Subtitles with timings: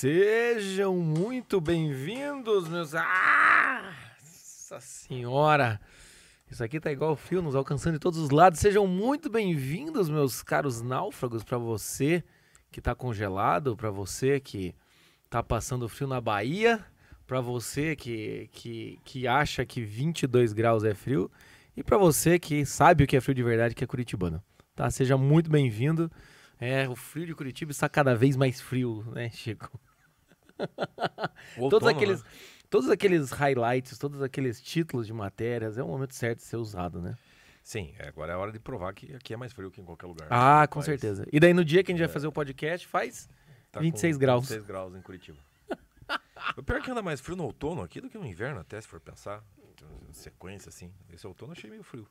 [0.00, 2.94] Sejam muito bem-vindos, meus.
[2.94, 3.92] Ah!
[4.22, 5.80] Nossa senhora!
[6.48, 8.60] Isso aqui tá igual fio, nos alcançando de todos os lados.
[8.60, 12.22] Sejam muito bem-vindos, meus caros náufragos, para você
[12.70, 14.72] que tá congelado, para você que
[15.28, 16.78] tá passando frio na Bahia,
[17.26, 21.28] para você que, que, que acha que 22 graus é frio
[21.76, 24.40] e para você que sabe o que é frio de verdade, que é curitibano.
[24.76, 24.88] Tá?
[24.92, 26.08] Seja muito bem-vindo.
[26.60, 29.68] É, o frio de Curitiba está cada vez mais frio, né, Chico?
[31.56, 32.28] O todos outono, aqueles, né?
[32.70, 37.00] todos aqueles highlights, todos aqueles títulos de matérias, é o momento certo de ser usado,
[37.00, 37.16] né?
[37.62, 39.84] Sim, é, agora é a hora de provar que aqui é mais frio que em
[39.84, 40.26] qualquer lugar.
[40.30, 40.86] Ah, com país.
[40.86, 41.26] certeza.
[41.30, 42.12] E daí no dia que a gente vai É.
[42.12, 43.28] fazer o podcast, faz
[43.70, 44.40] Tá 26 com graus.
[44.48, 45.38] 26 graus em Curitiba.
[46.56, 48.80] o pior é que anda mais frio no outono aqui do que no inverno, até
[48.80, 49.44] se for pensar.
[50.12, 50.90] Sequência, assim.
[51.12, 52.06] Esse outono eu achei meio frio.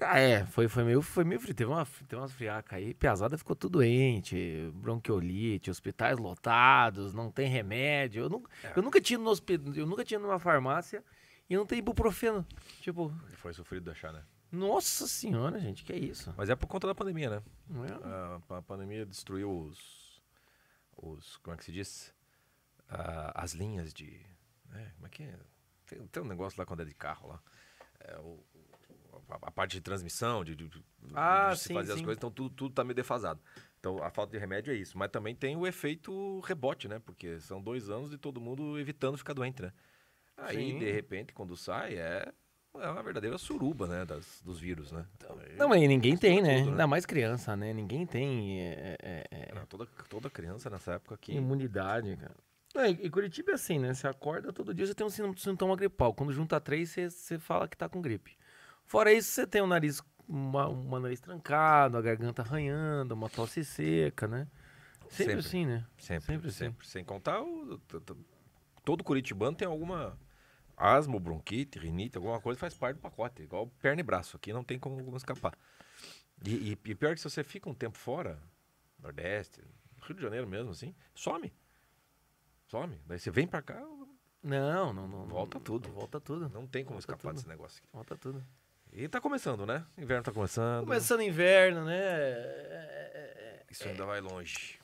[0.00, 1.54] Ah, é, foi, foi, meio, foi meio frio.
[1.54, 2.94] Teve uma, teve umas friacas aí.
[2.94, 8.24] Piazada ficou tudo doente, bronquiolite, hospitais lotados, não tem remédio.
[8.24, 8.72] Eu, nu- É.
[8.76, 11.04] eu nunca tinha no hospital, eu nunca tinha numa farmácia
[11.48, 12.46] e não tem ibuprofeno.
[12.80, 14.22] Tipo, Foi sofrido de achar, né?
[14.50, 16.32] nossa senhora, gente, que é isso?
[16.36, 17.42] Mas é por conta da pandemia, né?
[17.88, 18.52] É?
[18.52, 20.22] A, a pandemia destruiu os.
[20.96, 22.14] os como é que se diz?
[22.88, 24.20] Ah, as linhas de.
[24.70, 25.38] né, como é que é?
[25.86, 27.40] Tem, tem um negócio lá quando é de carro lá.
[28.00, 28.44] É, o-
[29.28, 30.70] a, a parte de transmissão, de, de,
[31.14, 32.04] Ah, de se sim, fazer as sim.
[32.04, 33.40] coisas, então tudo, tudo tá meio defasado.
[33.78, 34.96] Então a falta de remédio é isso.
[34.96, 36.98] Mas também tem o efeito rebote, né?
[36.98, 39.72] Porque são dois anos de todo mundo evitando ficar doente, né?
[40.36, 40.78] Aí, Sim.
[40.78, 42.32] de repente, quando sai, é,
[42.80, 44.04] é uma verdadeira suruba, né?
[44.04, 45.06] Das, dos vírus, né?
[45.16, 46.56] Então, Não, mas ninguém tem, né?
[46.56, 46.70] tudo, né?
[46.72, 47.72] Ainda mais criança, né?
[47.72, 51.34] Ninguém tem é, é, é, Não, toda, toda criança nessa época aqui.
[51.34, 52.34] imunidade, cara.
[52.76, 53.94] É, e Curitiba é assim, né?
[53.94, 56.12] Você acorda todo dia, você tem um sin- sintoma gripal.
[56.12, 58.36] Quando junta três, você, você fala que tá com gripe.
[58.86, 63.64] Fora isso, você tem o nariz, uma, uma nariz trancado, a garganta arranhando, uma tosse
[63.64, 64.46] seca, né?
[65.08, 65.38] Sempre, Sempre.
[65.38, 65.86] assim, né?
[65.98, 66.86] Sempre, Sempre, sempre.
[66.86, 67.78] Sem contar, o,
[68.84, 70.18] todo curitibano tem alguma
[70.76, 73.42] asma, bronquite, rinite, alguma coisa faz parte do pacote.
[73.42, 74.36] Igual perna e braço.
[74.36, 75.56] Aqui não tem como, escapar.
[76.44, 78.40] E, e, e pior que se você fica um tempo fora,
[78.98, 79.62] Nordeste,
[80.02, 81.52] Rio de Janeiro mesmo, assim, some.
[82.66, 82.98] Some.
[83.06, 83.80] Daí você vem pra cá,
[84.42, 85.26] Não, não, não.
[85.26, 85.90] Volta tudo.
[85.90, 86.48] Volta tudo.
[86.48, 87.34] não tem como Volta escapar tudo.
[87.36, 87.88] desse negócio aqui.
[87.92, 88.44] Volta tudo.
[88.94, 89.84] E tá começando, né?
[89.98, 90.84] Inverno tá começando.
[90.84, 91.98] Começando inverno, né?
[91.98, 94.78] É, é, é, Isso ainda vai longe.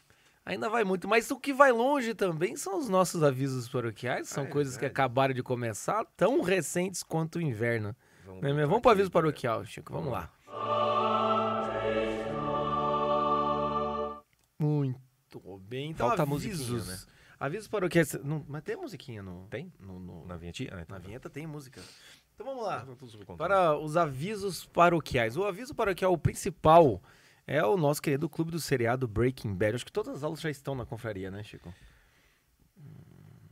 [0.44, 4.42] Ainda vai muito, mas o que vai longe também são os nossos avisos paroquiais, são
[4.42, 7.94] Ah, é coisas que acabaram de começar, tão recentes quanto o inverno.
[8.24, 10.28] Vamos, é botar Vamos para o aviso paroquial, Chico, vamos lá.
[14.58, 16.88] Muito bem, então Falta avisos.
[16.88, 16.98] né?
[17.40, 19.46] Avisos paroquiais, não, mas tem musiquinha no...
[19.48, 19.72] Tem?
[19.80, 20.68] No, no- Na vinhetinha?
[20.74, 21.06] Ah, então na tá.
[21.06, 21.80] vinheta tem música.
[22.34, 22.84] Então vamos lá.
[23.26, 23.34] Tá.
[23.36, 25.36] Para os avisos paroquiais.
[25.38, 27.02] O aviso paroquial principal
[27.46, 29.74] é o nosso querido clube do seriado Breaking Bad.
[29.76, 31.72] Acho que todas as aulas já estão na confraria, né, Chico?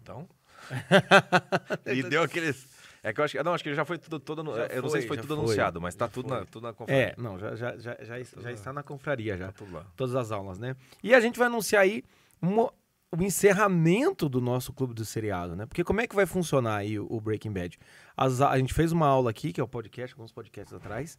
[0.02, 0.28] Então.
[1.86, 2.68] e deu aqueles.
[3.02, 3.42] É que eu acho que.
[3.42, 4.40] Não, acho que já foi tudo.
[4.40, 6.38] anu- Já eu não sei foi, se foi tudo foi, anunciado, mas tá tudo foi.
[6.40, 7.02] na, tudo na confraria.
[7.04, 9.46] É, não, já, já, já, já, já está na confraria já.
[9.46, 9.86] Tá tudo lá.
[9.96, 10.76] Todas as aulas, né?
[11.02, 12.02] E a gente vai anunciar aí
[12.42, 12.72] uma-
[13.10, 15.66] o encerramento do nosso clube do seriado, né?
[15.66, 17.78] Porque como é que vai funcionar aí o, Breaking Bad?
[18.16, 21.16] As a gente fez uma aula aqui, que é o podcast, alguns podcasts atrás,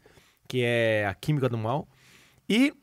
[0.48, 1.88] que é a Química do Mal.
[2.48, 2.74] E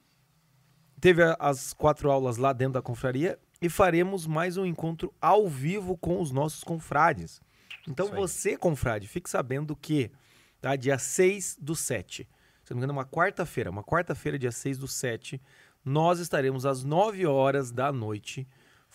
[1.01, 5.97] teve as quatro aulas lá dentro da confraria e faremos mais um encontro ao vivo
[5.97, 7.41] com os nossos confrades.
[7.89, 10.11] Então você, confrade, fique sabendo que
[10.61, 12.29] tá, dia 6 do 7,
[12.65, 15.41] se não me engano, uma quarta-feira, uma quarta-feira, dia 6 do 7,
[15.85, 18.47] nós estaremos às 9 horas da noite,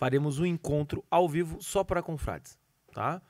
[0.02, 2.58] faremos um encontro ao vivo só para confrades,
[2.92, 3.22] tá?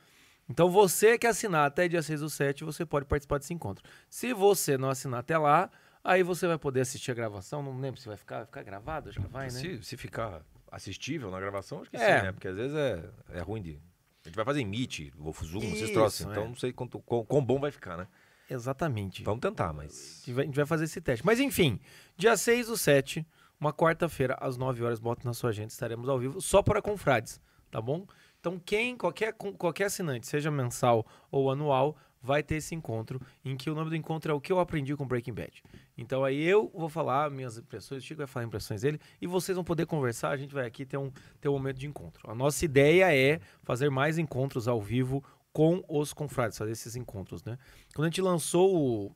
[0.50, 3.84] Então você que assinar até dia 6 do 7, você pode participar desse encontro.
[4.10, 5.70] Se você não assinar até lá,
[6.02, 9.10] aí você vai poder assistir a gravação, não lembro se vai ficar, vai ficar gravado,
[9.10, 9.50] acho que vai, né?
[9.50, 12.20] Se, se ficar assistível na gravação, acho que É.
[12.20, 12.32] sim, né?
[12.32, 13.78] Porque às vezes é, é ruim de.
[14.24, 16.26] A gente vai fazer em Meet, ou Zoom, esses Isso, troços.
[16.26, 16.30] é.
[16.32, 18.08] Então não sei quanto, quão, quão bom vai ficar, né?
[18.50, 19.24] Exatamente.
[19.24, 20.24] Vamos tentar, mas.
[20.26, 21.26] A gente vai- fazer esse teste.
[21.26, 21.82] Mas enfim,
[22.16, 23.26] dia 6 do 7,
[23.62, 27.40] uma quarta-feira, às 9 horas, bota na sua agenda, estaremos ao vivo só para confrades,
[27.70, 28.08] tá bom?
[28.40, 33.70] Então quem, qualquer, qualquer assinante, seja mensal ou anual, vai ter esse encontro, em que
[33.70, 35.64] o nome do encontro é o que eu aprendi com Breaking Bad.
[35.96, 39.56] Então aí eu vou falar minhas impressões, o Chico vai falar impressões dele, e vocês
[39.56, 42.30] vão poder conversar, a gente vai aqui ter um, ter um momento de encontro.
[42.30, 45.24] A nossa ideia é fazer mais encontros ao vivo
[45.54, 47.60] com os confrades, fazer esses encontros, né?
[47.94, 49.16] Quando a gente lançou o,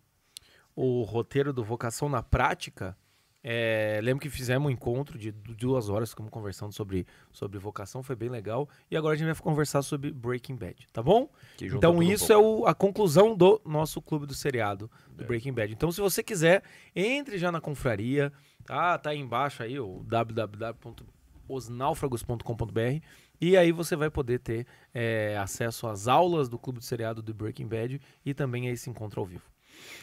[0.76, 2.96] o roteiro do Vocação na Prática,
[3.48, 8.02] é, lembro que fizemos um encontro de du- duas horas, ficamos conversando sobre, sobre vocação,
[8.02, 8.68] foi bem legal.
[8.90, 11.30] E agora a gente vai conversar sobre Breaking Bad, tá bom?
[11.62, 15.28] Então isso é o- a conclusão do nosso clube do seriado, do É.
[15.28, 15.72] Breaking Bad.
[15.72, 16.64] Então se você quiser,
[16.96, 18.34] entre já na confraria,
[18.66, 18.98] tá?
[18.98, 23.00] Tá aí embaixo aí o www.osnaufragos.com.br
[23.42, 27.34] E aí você vai poder ter é, acesso às aulas do Clube do Seriado do
[27.34, 29.44] Breaking Bad e também a esse encontro ao vivo.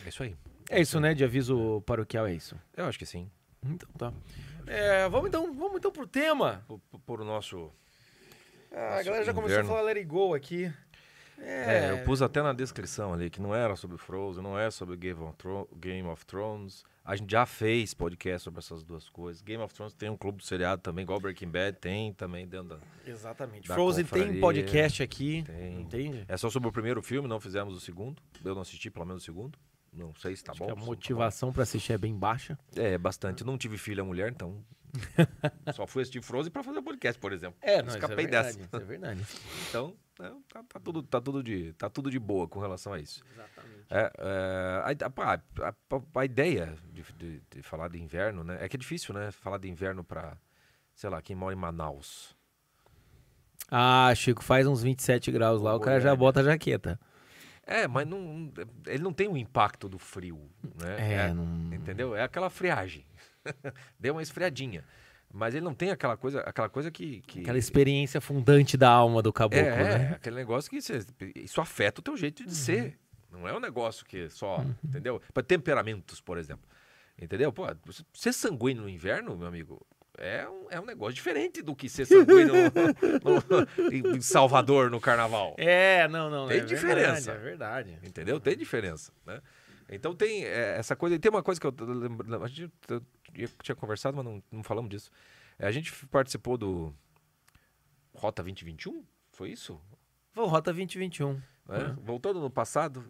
[0.05, 0.37] É isso aí.
[0.73, 1.13] É isso, né?
[1.15, 2.57] De aviso paroquial, é isso.
[2.77, 3.31] Eu acho que sim.
[3.65, 4.13] Então tá.
[4.67, 6.65] É, vamos então, vamos então pro tema.
[6.67, 7.71] Por, por o nosso.
[8.73, 9.35] Ah, a galera já Inverno.
[9.43, 10.73] começou a falar Let It Go aqui.
[11.39, 14.97] É, eu pus até na descrição ali que não era sobre Frozen, não é sobre
[14.97, 15.21] Game
[16.09, 16.85] of, Thrones.
[17.05, 19.43] A gente já fez podcast sobre essas duas coisas.
[19.43, 22.69] Game of Thrones tem um clube do seriado também, igual Breaking Bad tem também dentro
[22.69, 22.79] da.
[23.05, 23.67] Exatamente.
[23.69, 24.41] Da Frozen tem confraria.
[24.41, 25.81] podcast aqui, Tem.
[25.81, 26.25] entende?
[26.29, 28.23] É só sobre o primeiro filme, não fizemos o segundo.
[28.45, 29.59] Eu não assisti pelo menos o segundo.
[29.93, 30.67] Não sei se tá Acho bom.
[30.67, 32.59] a não tá motivação pra assistir é bem baixa.
[32.75, 33.45] É, bastante.
[33.45, 34.65] Não tive filha mulher, então.
[35.75, 37.57] só fui assistir Frozen pra fazer podcast, por exemplo.
[37.89, 38.59] Escapei dessa.
[38.61, 39.23] Isso é verdade.
[39.69, 42.99] Então, é, tá, tá tudo, tá, tudo de, tá tudo de boa com relação a
[42.99, 43.23] isso.
[43.33, 43.87] Exatamente.
[43.91, 48.59] É, é, a, a- a- a ideia de, de- de falar de inverno, né?
[48.61, 49.31] É que é difícil, né?
[49.31, 50.37] Falar de inverno pra,
[50.95, 52.37] sei lá, quem mora em Manaus.
[53.71, 57.01] Ah, Chico, faz uns 27 graus lá, o cara já bota a jaqueta.
[57.67, 58.53] É, mas não,
[58.87, 60.51] ele não tem o impacto do frio,
[60.81, 61.29] né?
[61.29, 61.73] É, não...
[61.73, 62.15] Entendeu?
[62.17, 63.05] É aquela friagem.
[63.99, 64.85] Deu uma esfriadinha.
[65.33, 67.23] Mas ele não tem aquela coisa, aquela coisa que.
[67.23, 67.41] que...
[67.41, 70.13] Aquela experiência fundante da alma do caboclo, é, é, né?
[70.15, 70.77] aquele negócio que
[71.37, 72.99] isso afeta o teu jeito de ser.
[73.31, 75.23] Não é um negócio que só, entendeu?
[75.33, 76.69] Para temperamentos, por exemplo.
[77.21, 77.51] Entendeu?
[77.51, 79.87] Pô, você- ser sanguíneo no inverno, meu amigo,
[80.19, 85.55] é um, é um negócio diferente do que ser no- em Salvador no carnaval.
[85.59, 86.47] É, não, não.
[86.49, 87.33] Tem é diferença.
[87.33, 87.99] Verdade, é verdade.
[88.03, 88.41] Entendeu?
[88.41, 89.41] Tem diferença, né?
[89.89, 91.17] Então tem é, essa coisa.
[91.17, 92.43] E tem uma coisa que eu tô lembrando.
[92.45, 93.03] A gente eu
[93.35, 95.11] tinha- tinha conversado, mas não, não falamos disso.
[95.59, 96.95] É, a gente participou do
[98.15, 99.05] Rota 2021?
[99.33, 99.81] Foi isso?
[100.33, 101.35] Foi o Rota 2021.
[101.69, 101.97] né?
[102.03, 103.05] Voltando no passado,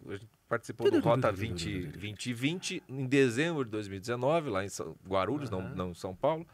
[0.47, 4.69] participou do Rota 20, 2020 em dezembro de 2019, lá em
[5.07, 5.75] Guarulhos, não, Aham.
[5.75, 6.45] não em São Paulo.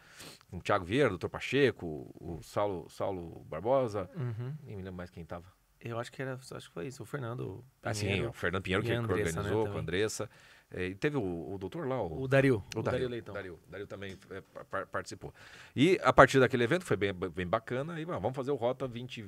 [0.49, 1.27] Com o Thiago Vieira, o Dr.
[1.27, 4.09] Pacheco, o Saulo, Saulo Barbosa.
[4.15, 4.55] Uhum.
[4.63, 5.45] Nem me lembro mais quem tava.
[5.79, 7.63] Eu acho que era, acho que foi isso, o Fernando.
[7.81, 9.81] Ah, sim, Pinheiro, o Fernando Pinheiro que, a que Andressa, né, organizou com a.
[9.81, 10.29] Andressa.
[10.71, 12.63] É, e teve o, o doutor lá, o, O Dario.
[12.75, 13.33] o O Dario Leitão.
[13.33, 15.33] Dario, Dario também é, pa- pa- participou.
[15.75, 19.23] E a partir daquele evento, foi bem, bem bacana, aí vamos fazer o Rota 20,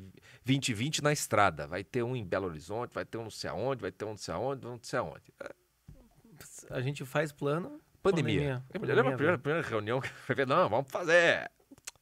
[0.46, 1.66] 2020 na estrada.
[1.66, 4.10] Vai ter um em Belo Horizonte, vai ter um não sei aonde, vai ter um
[4.10, 5.24] não sei aonde, um não sei aonde.
[5.42, 5.52] É,
[6.70, 7.82] A gente faz plano.
[8.04, 8.64] pandemia.
[8.64, 8.64] Pandemia.
[8.74, 11.50] Eu me lembro a primeira, primeira reunião que foi ver, não, vamos fazer.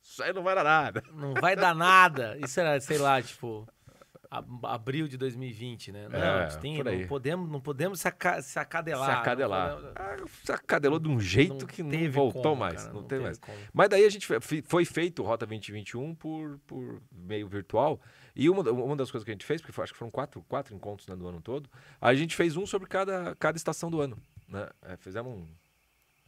[0.03, 1.03] Isso aí não vai dar nada.
[1.13, 2.37] Não vai dar nada.
[2.43, 3.65] Isso era, sei lá, tipo.
[4.31, 6.07] Abril de 2020, né?
[6.07, 9.05] Não, É, tem, não podemos, não podemos se, aca- se acadelar.
[9.07, 9.75] se não acadelar.
[9.75, 12.83] podemos- Ah, se acadelou de um jeito não que não voltou como, mais.
[12.83, 13.39] cara, não teve mais.
[13.39, 13.57] como.
[13.73, 14.27] Mas daí a gente
[14.65, 17.99] foi feito Rota 2021 por, por meio virtual.
[18.35, 20.43] E uma, uma das coisas que a gente fez, porque foi- acho que foram quatro,
[20.47, 21.67] quatro encontros né, do ano todo,
[21.99, 24.15] a gente fez um sobre cada, cada estação do ano.
[24.47, 24.69] Né?
[24.83, 25.47] É, fizemos um,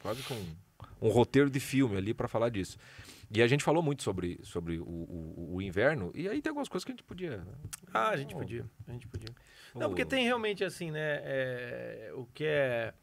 [0.02, 0.56] quase com um,
[1.04, 2.78] um roteiro de filme ali para falar disso.
[3.34, 6.68] E a gente falou muito sobre, sobre o, o- o inverno, e aí tem algumas
[6.68, 7.38] coisas que a gente podia.
[7.38, 7.54] né?
[7.94, 8.66] Ah, a gente podia.
[8.88, 9.30] A gente podia.
[9.74, 11.22] Não, O- porque tem realmente assim, né?
[11.24, 12.94] é, o que é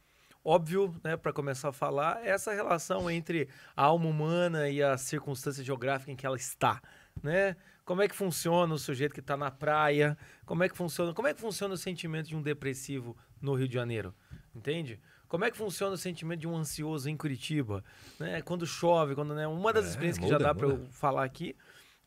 [0.44, 4.96] óbvio, né, para começar a falar, é essa relação entre a alma humana e a
[4.96, 6.80] circunstância geográfica em que ela está,
[7.22, 7.56] né?
[7.84, 10.16] Como é que funciona o sujeito que está na praia?
[10.44, 11.14] Como é que funciona?
[11.14, 14.14] Como é que funciona o sentimento de um depressivo no Rio de Janeiro?
[14.54, 15.00] Entende?
[15.28, 17.84] Como é que funciona o sentimento de um ansioso em Curitiba?
[18.18, 18.40] Né?
[18.42, 19.46] Quando chove, quando né?
[19.46, 21.54] uma das É, experiências que muda, já dá para eu falar aqui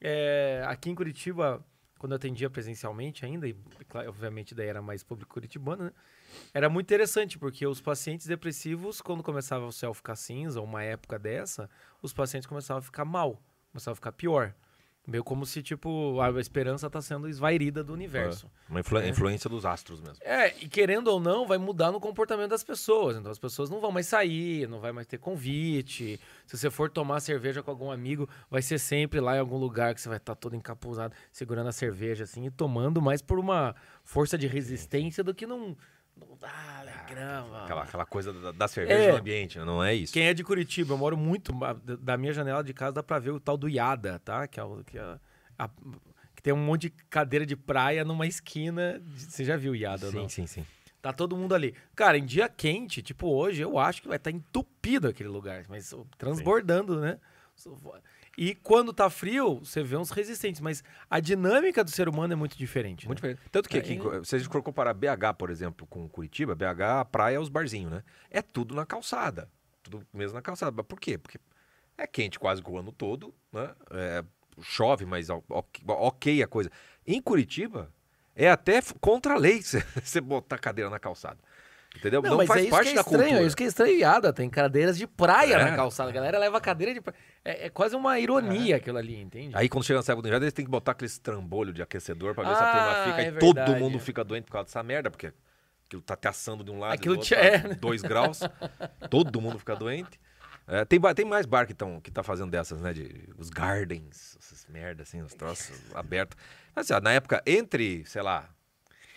[0.01, 1.63] é, aqui em Curitiba
[1.99, 3.55] quando eu atendia presencialmente ainda, e
[4.07, 5.91] obviamente daí era mais público curitibano, né?
[6.51, 10.81] Era muito interessante, porque os pacientes depressivos, quando começava o céu ficar cinza, ou uma
[10.81, 11.69] época dessa,
[12.01, 13.39] os pacientes começavam a ficar mal,
[13.71, 14.55] começavam a ficar pior.
[15.07, 18.49] Meio como se, tipo, a esperança está sendo esvairida do universo.
[18.69, 19.09] Uma influ- É.
[19.09, 20.17] influência dos astros mesmo.
[20.21, 23.17] É, e querendo ou não, vai mudar no comportamento das pessoas.
[23.17, 26.19] Então as pessoas não vão mais sair, não vai mais ter convite.
[26.45, 29.95] Se você for tomar cerveja com algum amigo, vai ser sempre lá em algum lugar
[29.95, 33.75] que você vai estar todo encapuzado, segurando a cerveja assim e tomando mais por uma
[34.03, 35.59] força de resistência do que num.
[35.59, 35.75] num
[36.41, 37.63] ah, grama.
[37.63, 39.11] Aquela, aquela coisa da, da cerveja É.
[39.11, 40.13] no ambiente, não é isso?
[40.13, 41.51] Quem é de Curitiba, eu moro muito.
[41.99, 44.47] da- minha janela de casa dá pra ver o tal do Iada, tá?
[44.47, 45.17] Que, é o, que, é
[45.57, 45.69] a-
[46.35, 48.99] que tem um monte de cadeira de praia numa esquina.
[48.99, 50.29] de- Você já viu o Iada, Sim, não?
[50.29, 50.65] sim, sim.
[51.01, 51.73] Tá todo mundo ali.
[51.95, 55.93] Cara, em dia quente, tipo hoje, eu acho que vai estar entupido aquele lugar, mas
[56.17, 57.17] transbordando, né?
[58.37, 62.35] E quando tá frio, você vê uns resistentes, mas a dinâmica do ser humano é
[62.35, 63.05] muito diferente.
[63.05, 63.29] Muito né?
[63.29, 63.49] diferente.
[63.51, 66.55] Tanto que É, aqui, e- se a gente for comparar BH, por exemplo, com Curitiba,
[66.55, 68.03] BH, a praia é os barzinhos, né?
[68.29, 69.49] É tudo na calçada.
[69.83, 70.71] Tudo mesmo na calçada.
[70.75, 71.17] Mas por quê?
[71.17, 71.39] Porque
[71.97, 73.73] é quente quase que o ano todo, né?
[73.91, 74.23] É,
[74.61, 76.71] chove, mas ok, ok a coisa.
[77.05, 77.91] Em Curitiba,
[78.35, 81.37] é até contra a lei você você botar a cadeira na calçada.
[81.95, 82.21] Entendeu?
[82.21, 83.43] Não, Não, faz é isso parte que é da estranho, cultura.
[83.43, 84.31] é isso que é estranhada.
[84.33, 85.63] Tem cadeiras de praia É.
[85.71, 86.09] na calçada.
[86.09, 87.17] A galera leva cadeira de praia.
[87.43, 89.51] É, é quase uma ironia aquilo ali, entende?
[89.55, 92.33] Aí quando chega na época do inverno, eles têm que botar aquele trambolho de aquecedor
[92.33, 93.21] pra ver se a Ah, turma fica.
[93.21, 93.79] é e todo verdade.
[93.79, 95.33] mundo fica doente por causa dessa merda, porque
[95.85, 97.75] aquilo tá te assando de um lado Aquilo do outro, é, né?
[97.79, 98.39] dois graus.
[99.09, 100.19] todo mundo fica doente.
[100.67, 102.93] É, tem, tem mais bar que, tão, que tá fazendo dessas, né?
[102.93, 106.37] De, os gardens, essas merdas, assim, os troços abertos.
[106.73, 108.47] Mas, assim, ó, na época, entre, sei lá,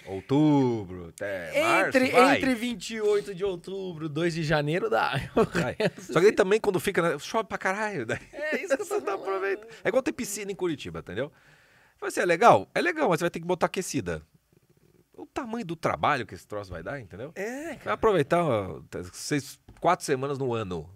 [0.07, 2.37] outubro até março, Entre, vai.
[2.37, 5.13] entre 28 de outubro e 2 de janeiro dá.
[6.13, 8.05] Só que aí também quando fica, né, chove pra caralho.
[8.07, 9.67] Daí É isso que eu você não aproveita.
[9.83, 11.33] É igual ter piscina em Curitiba, entendeu?
[12.01, 12.69] Vai ser legal?
[12.75, 14.23] É legal, mas você vai ter que botar aquecida.
[15.17, 17.33] O tamanho do trabalho que esse troço vai dar, entendeu?
[17.37, 18.81] É, Vai aproveitar ó,
[19.13, 20.91] seis, quatro semanas no ano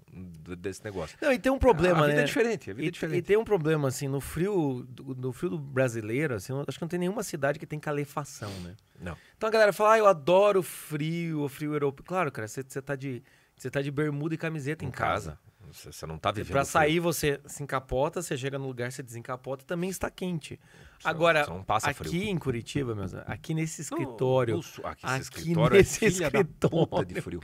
[0.58, 1.16] desse negócio.
[1.22, 2.22] Não, e tem um problema, a vida né?
[2.22, 3.18] é diferente, a vida E, é diferente.
[3.18, 6.82] e tem um problema, assim, no frio, do- no frio do brasileiro, assim, acho que
[6.82, 8.74] não tem nenhuma cidade que tem calefação, né?
[9.00, 9.16] Não.
[9.36, 12.04] Então a galera fala, ah, eu adoro frio, o frio europeu.
[12.04, 13.22] Claro, cara, você você tá de,
[13.56, 15.30] você tá de bermuda e camiseta em, Em casa.
[15.32, 15.47] casa.
[15.72, 16.52] Você, você não tá vivendo.
[16.52, 16.72] Pra frio.
[16.72, 20.58] sair, você se encapota, você chega no lugar, você desencapota, também está quente.
[20.98, 22.22] Você- Agora, não aqui frio.
[22.24, 27.04] em Curitiba, meus amigos, aqui nesse escritório, aqui, aqui escritório nesse é filha da escritório.
[27.06, 27.40] de frio.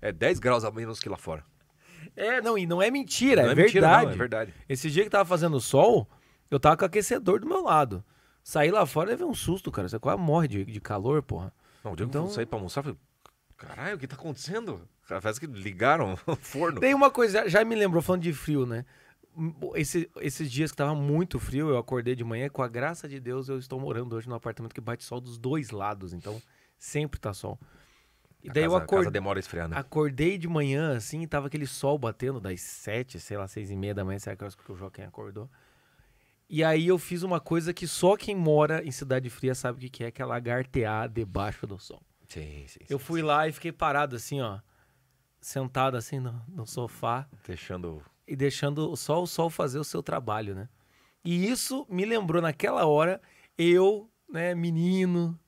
[0.00, 1.44] É 10 graus a menos que lá fora.
[2.16, 4.04] É, não, e não é mentira, não é, é mentira, verdade.
[4.06, 4.54] não, é verdade.
[4.68, 6.08] Esse dia que tava fazendo sol,
[6.50, 8.04] eu tava com o aquecedor do meu lado.
[8.42, 9.88] Saí lá fora e levei um susto, cara.
[9.88, 11.52] Você quase morre de, de calor, porra.
[11.82, 12.98] Não, o dia que Então- eu saí pra almoçar, eu falei,
[13.56, 14.88] caralho, o que tá acontecendo?
[15.08, 16.80] Parece que ligaram o forno.
[16.80, 18.84] Tem uma coisa, já me lembrou falando de frio, né?
[19.74, 23.18] Esse- esses dias que tava muito frio, eu acordei de manhã, com a graça de
[23.18, 26.40] Deus, eu estou morando hoje num apartamento que bate sol dos dois lados, então
[26.78, 27.58] sempre tá sol.
[28.42, 29.10] E A daí eu casa- casa acordei.
[29.10, 29.76] demora a esfriar, né?
[29.76, 33.94] Acordei de manhã, assim, tava aquele sol batendo das sete, sei lá, seis e meia
[33.94, 35.50] da manhã, sei lá, que que o Joaquim acordou.
[36.48, 39.80] E aí eu fiz uma coisa que só quem mora em cidade fria sabe o
[39.80, 42.02] que que é, que é lagartear debaixo do sol.
[42.28, 42.80] Sim, sim.
[42.88, 44.58] Eu sim, fui lá e fiquei parado assim, ó,
[45.40, 47.38] sentado assim no, no sofá sim.
[47.48, 48.02] Deixando.
[48.26, 50.68] e deixando só o sol fazer o seu trabalho, né?
[51.24, 53.20] E isso me lembrou naquela hora,
[53.56, 55.38] eu, né, menino,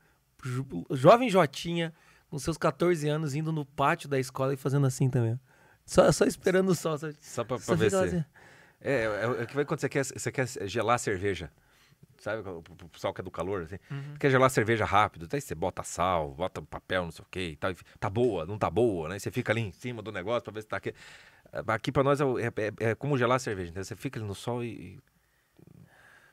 [0.44, 1.92] jo- jovem Jotinha,
[2.30, 5.38] com seus 14 anos, indo no pátio da escola e fazendo assim também.
[5.84, 6.98] Só, só esperando o sol.
[6.98, 7.96] Só, Só pra, só pra ver se.
[7.96, 8.24] assim.
[8.80, 11.50] É, é, é o que vai quando você quer, você quer gelar a cerveja.
[12.18, 13.76] Sabe, o pessoal que é do calor, assim.
[13.90, 14.14] Uhum.
[14.18, 15.26] Quer gelar cerveja rápido.
[15.28, 17.72] Daí você bota sal, bota papel, não sei o que e tal.
[18.00, 19.18] Tá boa, não tá boa, né?
[19.18, 20.94] Você fica ali em cima do negócio pra ver se tá aqui.
[21.68, 22.46] Aqui pra nós é, é-
[22.86, 23.84] é- é como gelar cerveja, entendeu?
[23.84, 24.98] Você fica ali no sol e.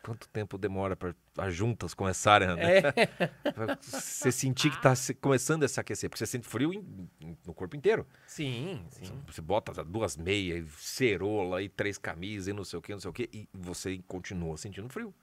[0.06, 2.78] Quanto tempo demora para as juntas começarem, né?
[2.80, 2.82] É,
[3.56, 7.10] Pra Você sentir que tá se- começando a se aquecer, porque você sente frio em-
[7.22, 8.06] em- no corpo inteiro.
[8.28, 9.18] sim, sim.
[9.28, 13.10] Você bota duas meias, cerola e três camisas e não sei o que, não sei
[13.10, 15.14] o que, e você continua sentindo frio.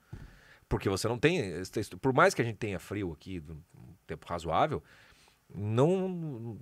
[0.70, 1.52] Porque você não tem.
[2.00, 4.82] Por mais que a gente tenha frio aqui, um tempo razoável,
[5.52, 6.56] não.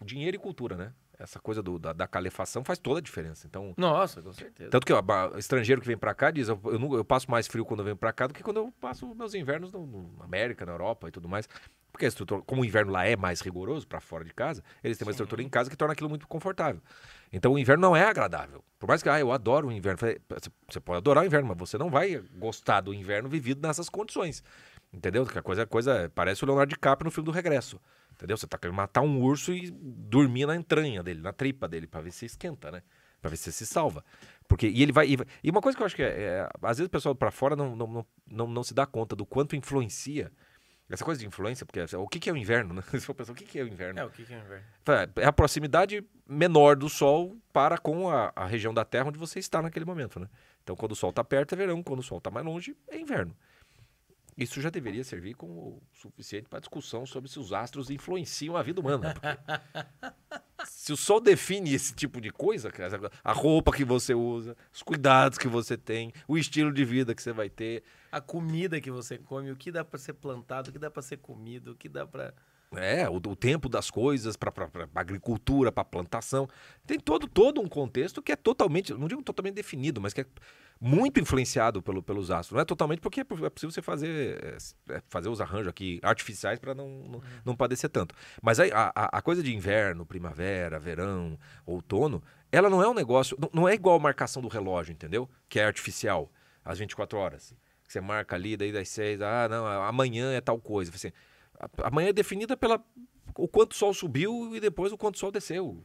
[0.00, 0.92] O dinheiro e cultura, né?
[1.18, 3.46] Essa coisa do- da, da calefação faz toda a diferença.
[3.46, 3.74] Então.
[3.76, 4.70] Nossa, com certeza.
[4.70, 7.28] Tanto que ó, ba- estrangeiro que vem pra cá diz: eu, eu, não- eu passo
[7.30, 9.84] mais frio quando eu venho pra cá do que quando eu passo meus invernos no,
[9.86, 11.48] no- na América, na Europa e tudo mais.
[11.90, 14.96] Porque a estrutura, como o inverno lá é mais rigoroso pra fora de casa, eles
[14.98, 16.80] têm uma estrutura em casa que torna aquilo muito confortável.
[17.32, 18.64] Então o inverno não é agradável.
[18.78, 19.98] Por mais que, ah, eu adoro o inverno.
[20.68, 24.42] Você pode adorar o inverno, mas você não vai gostar do inverno vivido nessas condições.
[24.92, 25.26] Entendeu?
[25.26, 27.80] Que a coisa, a coisa parece o Leonardo DiCaprio no filme do Regresso.
[28.12, 28.36] Entendeu?
[28.36, 32.00] Você tá querendo matar um urso e dormir na entranha dele, na tripa dele, pra
[32.00, 32.82] ver se esquenta, né?
[33.20, 34.04] Pra ver se se salva.
[34.46, 35.08] Porque, e ele vai.
[35.08, 36.06] E, e uma coisa que eu acho que é.
[36.06, 39.14] é, às vezes o pessoal pra fora não, não, não, não, não se dá conta
[39.14, 40.32] do quanto influencia.
[40.90, 42.82] Essa coisa de influência, porque assim, o que, que é o inverno, né?
[42.92, 44.00] Se for pensar, o que, que é o inverno?
[44.00, 44.64] É, o que, que é inverno?
[45.16, 49.38] É a proximidade menor do Sol para com a, a região da Terra onde você
[49.38, 50.28] está naquele momento, né?
[50.62, 52.98] Então, quando o Sol está perto é verão, quando o Sol está mais longe é
[52.98, 53.36] inverno.
[54.38, 58.80] Isso já deveria servir como suficiente para discussão sobre se os astros influenciam a vida
[58.80, 59.12] humana.
[60.64, 62.70] se o Sol define esse tipo de coisa,
[63.24, 67.20] a roupa que você usa, os cuidados que você tem, o estilo de vida que
[67.20, 70.72] você vai ter, A comida que você come, o que dá pra ser plantado, o
[70.72, 72.32] que dá pra ser comido, o que dá pra...
[72.76, 74.52] É, o, o tempo das coisas para
[74.94, 76.46] agricultura, para plantação.
[76.86, 80.26] Tem todo, todo um contexto que é totalmente, não digo totalmente definido, mas que é
[80.80, 82.54] muito influenciado pelo, pelos astros.
[82.54, 86.00] Não é totalmente porque é é possível você fazer, é, é, fazer os arranjos aqui
[86.02, 88.14] artificiais para não, não, não padecer tanto.
[88.42, 92.94] Mas aí, a, a, a coisa de inverno, primavera, verão, outono, ela não é um
[92.94, 95.28] negócio, não, não é igual a marcação do relógio, entendeu?
[95.48, 96.30] Que é artificial,
[96.64, 97.54] às 24 horas.
[97.84, 100.92] Que você marca ali, daí das 6, ah, não, amanhã é tal coisa.
[100.94, 101.10] Assim,
[101.82, 102.82] Amanhã é definida pela
[103.36, 105.82] o quanto o sol subiu e depois o quanto o sol desceu.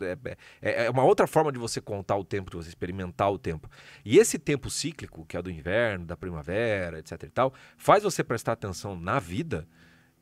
[0.00, 3.38] É, é- é uma outra forma de você contar o tempo, de você experimentar o
[3.38, 3.68] tempo.
[4.04, 8.22] E esse tempo cíclico, que é do inverno, da primavera, etc e tal, faz você
[8.24, 9.66] prestar atenção na vida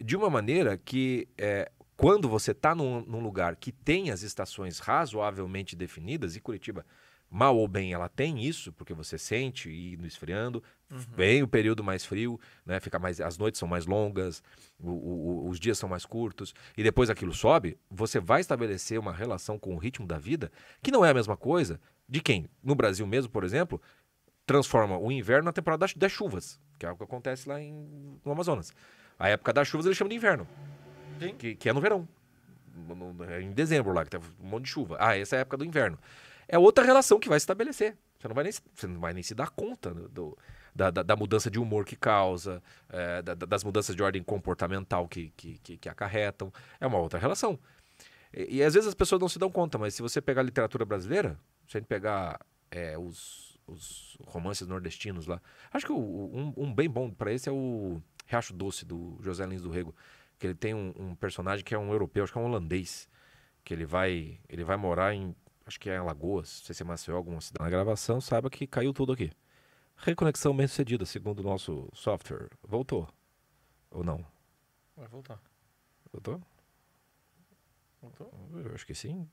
[0.00, 4.78] de uma maneira que é, quando você está num, num lugar que tem as estações
[4.78, 6.84] razoavelmente definidas, e Curitiba,
[7.30, 10.62] mal ou bem, ela tem isso, porque você sente ir no esfriando,
[10.96, 12.78] vem o período mais frio, né?
[12.80, 14.42] Fica mais, as noites são mais longas,
[14.78, 19.12] o- o- os dias são mais curtos, e depois aquilo sobe, você vai estabelecer uma
[19.12, 20.50] relação com o ritmo da vida
[20.82, 23.80] que não é a mesma coisa de quem, no Brasil mesmo, por exemplo,
[24.46, 28.32] transforma o inverno na temporada das, chuvas, que é o que acontece lá em, no
[28.32, 28.72] Amazonas.
[29.18, 30.46] A época das chuvas eles chamam de inverno,
[31.38, 32.06] que, que é no verão.
[32.88, 34.96] No- no- é em dezembro lá, que tem um monte de chuva.
[35.00, 35.98] Ah, essa é a época do inverno.
[36.48, 37.96] É outra relação que vai se estabelecer.
[38.18, 40.38] Você não vai nem, se- você não vai nem se dar conta do- do-
[40.74, 44.22] da, da- da mudança de humor que causa, é, da- da- das mudanças de ordem
[44.22, 46.52] comportamental que, que, que- que acarretam.
[46.80, 47.58] É uma outra relação.
[48.32, 50.44] E, e às vezes as pessoas não se dão conta, mas se você pegar a
[50.44, 51.38] literatura brasileira,
[51.68, 52.40] se a gente pegar
[52.70, 55.40] é, os, os romances nordestinos lá,
[55.72, 55.96] acho que o-
[56.34, 59.94] um, um bem bom para esse é o Riacho Doce, do José Lins do Rego,
[60.38, 63.08] que ele tem um, um personagem que é um europeu, acho que é um holandês,
[63.62, 66.82] que ele vai, ele vai morar em, acho que é em Alagoas, não sei se
[66.82, 67.62] é Maceió, alguma cidade.
[67.62, 69.30] Na gravação, saiba que caiu tudo aqui.
[69.96, 72.48] Reconexão bem sucedida, segundo o nosso software.
[72.62, 73.08] Voltou.
[73.90, 74.24] Ou não?
[74.96, 75.40] Vai voltar.
[76.12, 76.40] Voltou?
[78.00, 78.30] Voltou?
[78.52, 79.28] Eu acho que sim.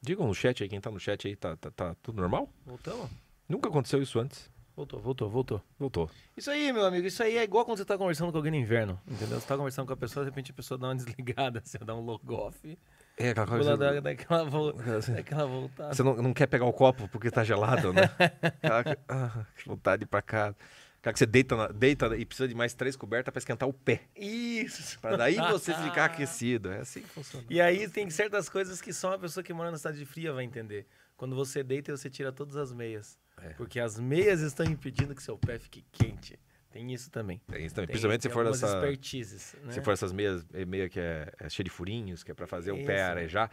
[0.00, 2.48] Digam no chat aí, quem tá no chat aí, tá, tá, tá tudo normal?
[2.64, 3.10] Voltamos?
[3.48, 4.50] Nunca aconteceu isso antes.
[4.74, 5.62] Voltou, voltou, voltou.
[5.78, 6.10] Voltou.
[6.36, 8.58] Isso aí, meu amigo, isso aí é igual quando você tá conversando com alguém no
[8.58, 9.38] inverno, entendeu?
[9.38, 11.94] Você tá conversando com a pessoa, de repente a pessoa dá uma desligada, você dá
[11.94, 12.78] um log off,
[13.26, 13.76] É aquela ela coisa.
[13.76, 15.94] dá, dá aquela, vol- Você- dá aquela voltada.
[15.94, 18.02] Você não, não quer pegar o copo porque tá gelado, né?
[18.84, 20.56] Que- ah, que vontade de ir pra casa.
[21.00, 23.72] Aquela que você deita, na- deita e precisa de mais três cobertas pra esquentar o
[23.72, 24.02] pé.
[24.16, 24.98] Isso!
[25.00, 26.70] Pra daí você ficar aquecido.
[26.70, 27.44] É assim que funciona.
[27.50, 30.44] E aí tem certas coisas que só uma pessoa que mora na cidade fria vai
[30.44, 30.86] entender.
[31.16, 33.18] Quando você deita, você tira todas as meias.
[33.40, 33.48] É.
[33.50, 36.38] Porque as meias estão impedindo que seu pé fique quente.
[36.72, 37.40] Tem isso também.
[37.50, 37.86] Tem isso também.
[37.86, 38.66] Tem, Principalmente tem se for essa.
[38.66, 39.72] expertises, né?
[39.72, 42.46] Se for essas meias, é meia que é, é cheia de furinhos, que é pra
[42.46, 43.10] fazer o pé Isso.
[43.10, 43.50] arejar,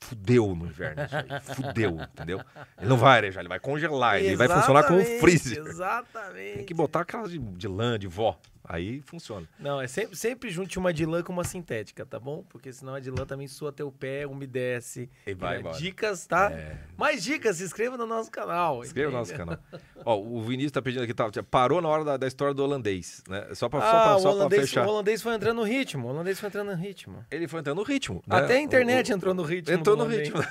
[0.00, 1.40] fudeu no inverno isso aí.
[1.54, 2.40] Fudeu, entendeu?
[2.78, 5.58] Ele não vai arejar, ele vai congelar, ele vai funcionar como um freezer.
[5.58, 6.56] Exatamente.
[6.56, 8.38] Tem que botar aquelas de, de lã, de vó.
[8.70, 9.48] Aí funciona.
[9.58, 12.44] Não, é sempre, sempre junte uma de lã com uma sintética, tá bom?
[12.50, 15.08] Porque senão a de lã também sua teu pé, umedece.
[15.26, 15.78] E vai É, embora.
[15.78, 16.50] Dicas, tá?
[16.52, 16.76] É.
[16.96, 18.84] Mais dicas, se inscreva no nosso canal.
[18.84, 19.58] Inscreva no nosso canal.
[20.04, 23.22] Ó, o Vinícius tá pedindo aqui, tá, parou na hora da, da história do holandês,
[23.26, 23.48] né?
[23.54, 24.86] Só pra, só Ah, pra, o, só pra holandês, fechar.
[24.86, 26.06] o holandês foi entrando no ritmo.
[26.06, 27.24] O holandês foi entrando no ritmo.
[27.30, 28.22] Ele foi entrando no ritmo.
[28.26, 28.36] né?
[28.36, 29.74] Até a internet O- entrou no ritmo.
[29.74, 30.28] Entrou no holandês.
[30.28, 30.44] ritmo.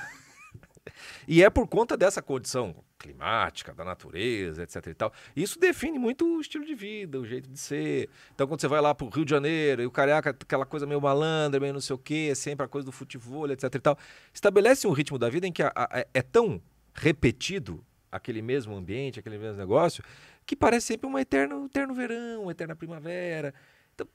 [1.26, 5.12] E é por conta dessa condição climática, da natureza, etc e tal.
[5.36, 8.08] Isso define muito o estilo de vida, o jeito de ser.
[8.34, 11.00] Então, quando você vai lá pro Rio de Janeiro, e o carioca, aquela coisa meio
[11.00, 13.98] malandra, meio não sei o quê, sempre a coisa do futebol, etc e tal,
[14.32, 16.60] estabelece um ritmo da vida em que a- a- é tão
[16.92, 20.02] repetido aquele mesmo ambiente, aquele mesmo negócio,
[20.44, 23.54] que parece sempre um eterno, eterno verão, uma eterna primavera.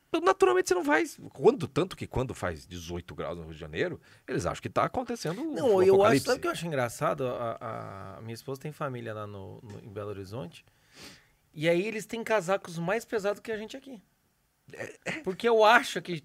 [0.09, 1.03] Então, naturalmente você não vai.
[1.33, 4.85] Quando, tanto que quando faz 18 graus no Rio de Janeiro, eles acham que está
[4.85, 7.27] acontecendo um Não, eu acho, sabe o que eu acho engraçado?
[7.27, 10.63] A, a minha esposa tem família lá no, no- em Belo Horizonte.
[11.53, 14.01] E aí eles têm casacos mais pesados que a gente aqui.
[15.23, 16.23] Porque eu acho que.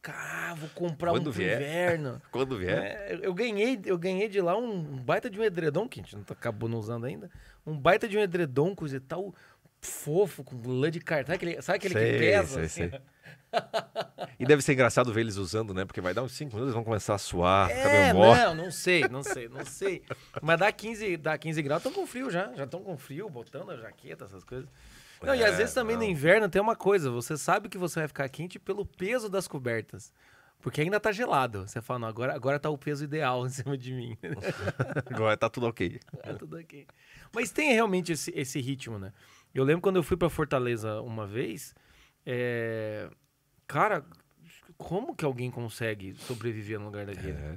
[0.00, 1.60] Cara, vou comprar Quando um vier.
[1.60, 2.22] inverno.
[2.30, 2.78] Quando vier.
[2.78, 6.02] É, eu- eu ganhei, eu ganhei de lá um baita de um edredom, que a
[6.02, 7.28] gente não tá- acabou não usando ainda.
[7.66, 9.34] Um baita de um edredom, coisa e tal,
[9.80, 11.34] fofo, com lã de cartão.
[11.34, 12.54] Sabe aquele, sabe aquele Sei, que pesa?
[12.54, 12.90] sei, assim?
[12.90, 13.00] sei.
[14.38, 15.84] E deve ser engraçado ver eles usando, né?
[15.84, 18.38] Porque vai dar uns 5 minutos, eles vão começar a suar, É, morto.
[18.38, 20.02] não, não sei, não sei, não sei.
[20.42, 22.52] Mas dá 15, dá 15 graus, estão com frio já.
[22.54, 24.68] Já estão com frio, botando a jaqueta, essas coisas.
[25.22, 26.08] Não, e às É, vezes também no não.
[26.10, 30.12] inverno tem uma coisa, você sabe que você vai ficar quente pelo peso das cobertas.
[30.60, 31.66] Porque ainda tá gelado.
[31.66, 34.16] Você fala, não, agora, agora tá o peso ideal em cima de mim.
[35.10, 36.00] Agora tá tudo ok.
[36.22, 36.86] É tudo aqui.
[37.32, 39.12] Mas tem realmente esse, esse ritmo, né?
[39.54, 41.74] Eu lembro quando eu fui pra Fortaleza uma vez,
[42.24, 43.08] é,
[43.66, 44.04] cara,
[44.76, 47.32] como que alguém consegue sobreviver no lugar daquele?
[47.32, 47.56] É.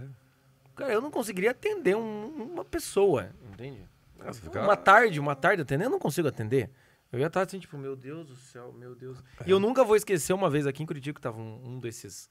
[0.76, 3.84] Cara, eu não conseguiria atender um- uma pessoa, entende?
[4.18, 6.70] Nossa, fica- Uma tarde, uma tarde atender, eu não consigo atender.
[7.12, 9.22] Eu ia estar assim, tipo, meu Deus do céu, meu Deus.
[9.46, 12.30] E eu nunca vou esquecer uma vez aqui em Curitiba, que tava um, um desses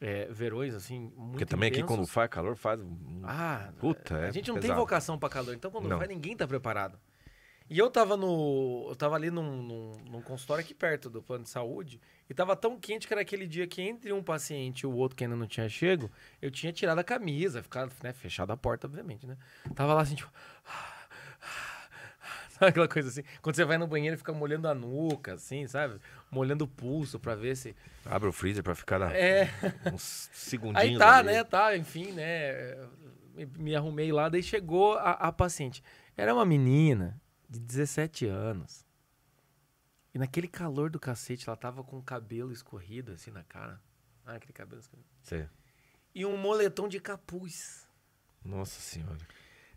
[0.00, 1.96] é, verões, assim, muito Porque também aqui intensos.
[1.96, 2.80] quando faz calor, faz.
[3.24, 4.80] Ah, Puta, é a gente não tem pesado.
[4.80, 5.96] vocação pra calor, então quando Não.
[5.98, 6.98] vai, ninguém tá preparado.
[7.70, 8.86] E eu tava no.
[8.88, 12.54] Eu tava ali num, num, num consultório aqui perto do plano de saúde, e tava
[12.54, 15.36] tão quente que era aquele dia que entre um paciente e o outro que ainda
[15.36, 19.36] não tinha chego, eu tinha tirado a camisa, ficado, né, fechado a porta, obviamente, né?
[19.74, 20.30] Tava lá assim, tipo.
[22.50, 23.22] Sabe aquela coisa assim?
[23.40, 25.98] Quando você vai no banheiro e fica molhando a nuca, assim, sabe?
[26.30, 27.74] Molhando o pulso pra ver se.
[28.04, 29.48] Abre o freezer pra ficar na- É.
[29.92, 30.92] uns segundinhos.
[30.92, 31.26] Aí tá, ali.
[31.28, 31.44] né?
[31.44, 32.76] Tá, enfim, né?
[33.34, 35.82] Me, me arrumei lá, daí chegou a, a paciente.
[36.16, 37.20] Era uma menina
[37.52, 38.84] de 17 anos.
[40.14, 43.80] E naquele calor do cacete, ela tava com o cabelo escorrido assim na cara.
[44.24, 44.82] Ah, aquele cabelo.
[45.22, 45.48] Sei.
[46.14, 47.88] E um moletom de capuz.
[48.44, 49.18] Nossa senhora.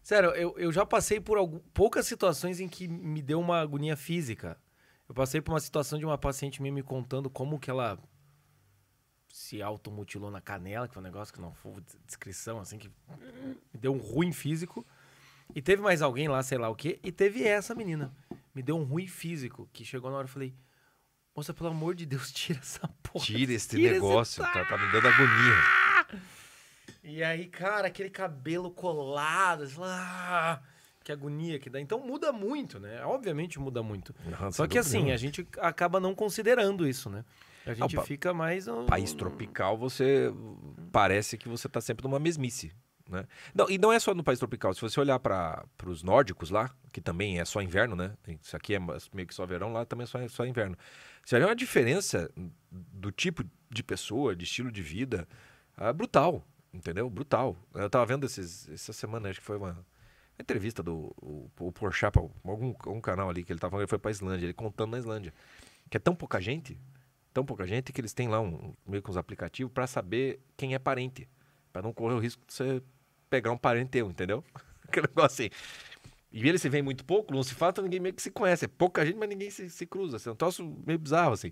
[0.04, 3.96] Sério, eu, eu já passei por algum- poucas situações em que me deu uma agonia
[3.96, 4.58] física.
[5.08, 7.98] Eu passei por uma situação de uma paciente minha me contando como que ela
[9.32, 11.74] se automutilou na canela, que foi um negócio que não foi
[12.06, 12.90] descrição, assim, que
[13.74, 14.86] me deu um ruim físico.
[15.54, 18.12] E teve mais alguém lá, sei lá o quê, e teve essa menina.
[18.54, 20.54] Me deu um ruim físico, que chegou na hora e falei,
[21.36, 23.26] moça, pelo amor de Deus, tira essa porra.
[23.26, 26.22] Tira esse Tira esse negócio, tá, tá me dando agonia.
[27.04, 30.60] E aí, cara, aquele cabelo colado, fala, ah,
[31.04, 31.80] que agonia que dá.
[31.80, 33.04] Então muda muito, né?
[33.06, 34.14] Obviamente muda muito.
[34.26, 37.24] Não, Só que assim, a gente acaba não considerando isso, né?
[37.66, 38.66] A gente pa- fica mais.
[38.68, 40.34] no- país tropical, você
[40.92, 42.72] parece que você tá sempre numa mesmice.
[43.10, 43.26] Né?
[43.54, 44.74] Não, e não é só no país tropical.
[44.74, 48.14] Se você olhar para os nórdicos lá, que também é só inverno, né?
[48.42, 48.80] Isso aqui é
[49.14, 50.78] meio que só verão, lá também é só, só inverno.
[51.24, 52.32] Você ver uma diferença
[52.72, 55.28] do tipo de pessoa, de estilo de vida,
[55.78, 57.10] ah, brutal, entendeu?
[57.10, 57.58] Brutal.
[57.74, 59.86] Eu tava vendo esses, essa semana, acho que foi uma,
[60.40, 63.90] entrevista do o, o Porchat, pra algum, algum canal ali, que ele tava falando, ele
[63.90, 65.34] foi pra Islândia, ele contando na Islândia.
[65.90, 66.80] Que é tão pouca gente,
[67.34, 70.74] tão pouca gente, que eles têm lá um, meio que uns aplicativos para saber quem
[70.74, 71.28] é parente.
[71.72, 72.82] Pra não correr o risco de você
[73.30, 74.44] pegar um parente teu, entendeu?
[74.88, 75.50] Aquele negócio assim.
[76.32, 78.66] E eles se veem muito pouco, não se fala, ninguém meio que se conhece.
[78.66, 80.18] É pouca gente, mas ninguém se, se cruza.
[80.18, 81.52] Assim, é um troço meio bizarro, assim.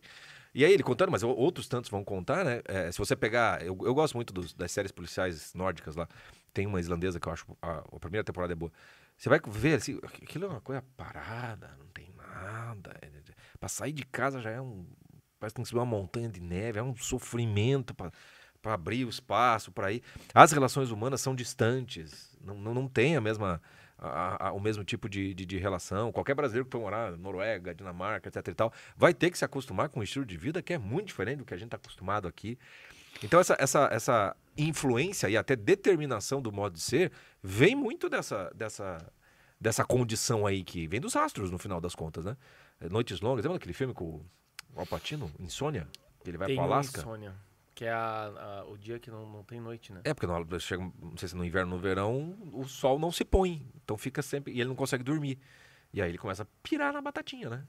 [0.53, 2.61] E aí ele contando, mas outros tantos vão contar, né?
[2.65, 3.61] É, se você pegar.
[3.65, 6.07] Eu, eu gosto muito dos- das séries policiais nórdicas lá.
[6.53, 7.45] Tem uma islandesa que eu acho.
[7.61, 8.71] A, a primeira temporada é boa.
[9.17, 12.93] Você vai ver, assim, aquilo é uma coisa parada, não tem nada.
[13.01, 13.21] É, é,
[13.59, 14.85] pra sair de casa já é um.
[15.39, 18.11] Parece que tem que subir uma montanha de neve, é um sofrimento pra
[18.63, 20.01] para abrir o espaço, para ir.
[20.33, 23.61] As relações humanas são distantes, não, não, não tem a mesma,
[23.99, 26.11] a- a- o mesmo tipo de, de, de relação.
[26.13, 29.43] Qualquer brasileiro que for morar na Noruega, Dinamarca, etc e tal, vai ter que se
[29.43, 31.77] acostumar com um estilo de vida que é muito diferente do que a gente está
[31.77, 32.57] acostumado aqui.
[33.21, 37.11] Então essa, essa, essa influência e até determinação do modo de ser
[37.43, 38.97] vem muito dessa, dessa,
[39.59, 42.37] dessa condição aí que vem dos astros, no final das contas, né?
[42.89, 45.85] Noites Longas, lembra aquele filme com o Al Pacino, Insônia?
[46.23, 47.01] Que ele vai para Alasca?
[47.01, 47.33] insônia,
[47.75, 50.01] que é a- a- o dia que não, não tem noite, né?
[50.03, 53.11] É, porque no, chega, não sei se no inverno ou no verão, o sol não
[53.11, 53.65] se põe.
[53.83, 54.53] Então fica sempre.
[54.53, 55.39] E ele não consegue dormir.
[55.93, 57.65] E aí ele começa a pirar na batatinha, né?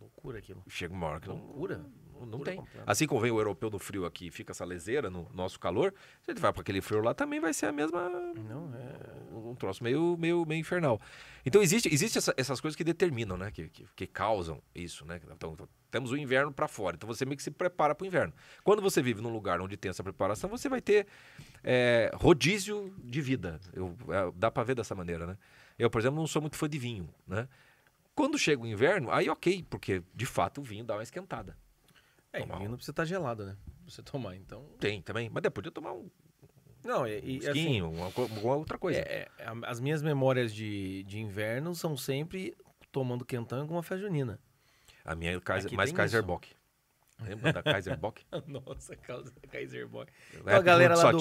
[0.00, 0.62] Loucura aquilo.
[0.68, 1.36] Chega uma hora que não.
[1.36, 1.78] Loucura.
[1.78, 1.90] Não,
[2.24, 2.56] não tem.
[2.56, 2.84] completa.
[2.86, 6.30] Assim como vem o europeu no frio aqui fica essa leseira no nosso calor, se
[6.30, 8.08] ele vai para aquele frio lá, também vai ser a mesma.
[8.08, 9.36] Não, é.
[9.36, 11.00] Um troço meio, meio, meio infernal.
[11.44, 13.50] Então existe, existe essa- essas coisas que determinam, né?
[13.50, 15.20] Que, que, que causam isso, né?
[15.30, 16.96] Então, então, temos o inverno para fora.
[16.96, 18.32] Então você meio que se prepara para o inverno.
[18.64, 21.06] Quando você vive num lugar onde tem essa preparação, você vai ter
[21.62, 23.60] é, rodízio de vida.
[23.72, 25.36] Eu, é, dá para ver dessa maneira, né?
[25.78, 27.48] Eu, por exemplo, não sou muito fã de vinho, né?
[28.14, 31.54] Quando chega o inverno, aí ok, porque de fato o vinho dá uma esquentada.
[32.36, 33.56] É, Tomar vinho um- não precisa estar gelado, né?
[33.64, 34.64] Pra você tomar, então.
[34.80, 36.08] Tem também, mas depois de tomar um
[36.84, 38.98] Não, e, assim, esquinho, uma, co- uma outra coisa.
[39.00, 42.56] é, é, as minhas memórias de, de inverno são sempre
[42.92, 44.38] tomando quentão com uma festa junina.
[45.04, 45.40] A minha é
[45.76, 46.22] mais Kaiser.
[46.22, 46.48] Bock.
[47.20, 48.22] Lembra da Kaiser Bock?
[48.46, 49.88] Nossa, causa da Kaiser.
[49.90, 51.18] Na Então, a galera lá do,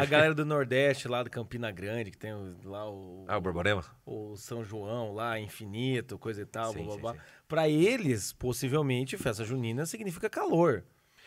[0.00, 2.32] a galera do Nordeste, lá do Campina Grande, que tem
[2.64, 3.84] lá o, Ah, o Borborema?
[4.04, 7.22] o São João, lá, infinito, coisa e tal, Sim, blá, blá, blá.
[7.46, 10.84] Pra eles, possivelmente, festa junina significa calor.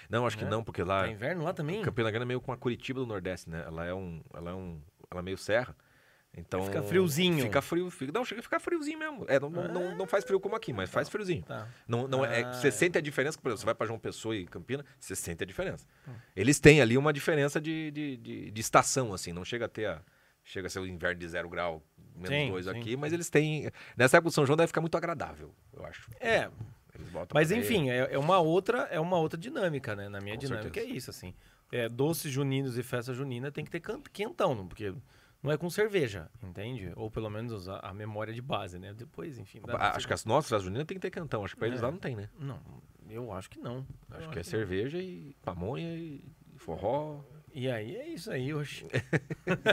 [0.10, 0.50] Não, acho que Né?
[0.50, 1.82] não, porque lá Tá inverno lá também?
[1.82, 3.64] Campina Grande é meio com a Curitiba do Nordeste, né?
[3.66, 5.76] Ela é um, ela é um, ela é meio serra.
[6.38, 7.44] Então Fica friozinho.
[7.44, 9.26] Fica frio, fica, não, chega a ficar friozinho mesmo.
[9.28, 11.44] É, não, não, não, não faz frio como aqui, mas faz friozinho.
[11.44, 11.68] Tá.
[11.88, 12.72] Não, não é, Ah, você é.
[12.72, 15.48] sente a diferença, por exemplo, você vai para João Pessoa e Campina, você sente a
[15.48, 15.86] diferença.
[16.08, 16.12] Hum.
[16.36, 19.88] Eles têm ali uma diferença de, de, de, de estação, assim, não chega a ter
[19.88, 20.02] a,
[20.44, 21.84] chega a ser o inverno de zero grau,
[22.16, 22.72] menos dois sim.
[22.72, 23.70] aqui, mas eles têm.
[23.98, 26.10] Nessa época do São João deve ficar muito agradável, eu acho.
[26.20, 26.50] É,
[27.34, 30.10] mas enfim, é, é uma outra, é uma outra dinâmica, né?
[30.10, 30.88] Na minha Com dinâmica certeza.
[30.88, 31.34] é isso, assim.
[31.72, 34.94] É, doces juninos e festa junina tem que ter quentão, porque
[35.42, 36.92] não é com cerveja, entende?
[36.96, 38.94] Ou pelo menos a, a memória de base, né?
[38.94, 39.62] Depois, enfim.
[39.68, 41.44] Acho que as nossas, as juninas, tem que ter cantão.
[41.44, 41.84] Acho que pra eles É.
[41.86, 42.30] lá não tem, né?
[42.38, 42.60] Não,
[43.10, 43.86] eu acho que não.
[44.12, 44.44] Acho Eu que é não.
[44.44, 46.24] cerveja e pamonha e
[46.58, 47.22] forró.
[47.54, 48.86] E aí é isso aí, oxe.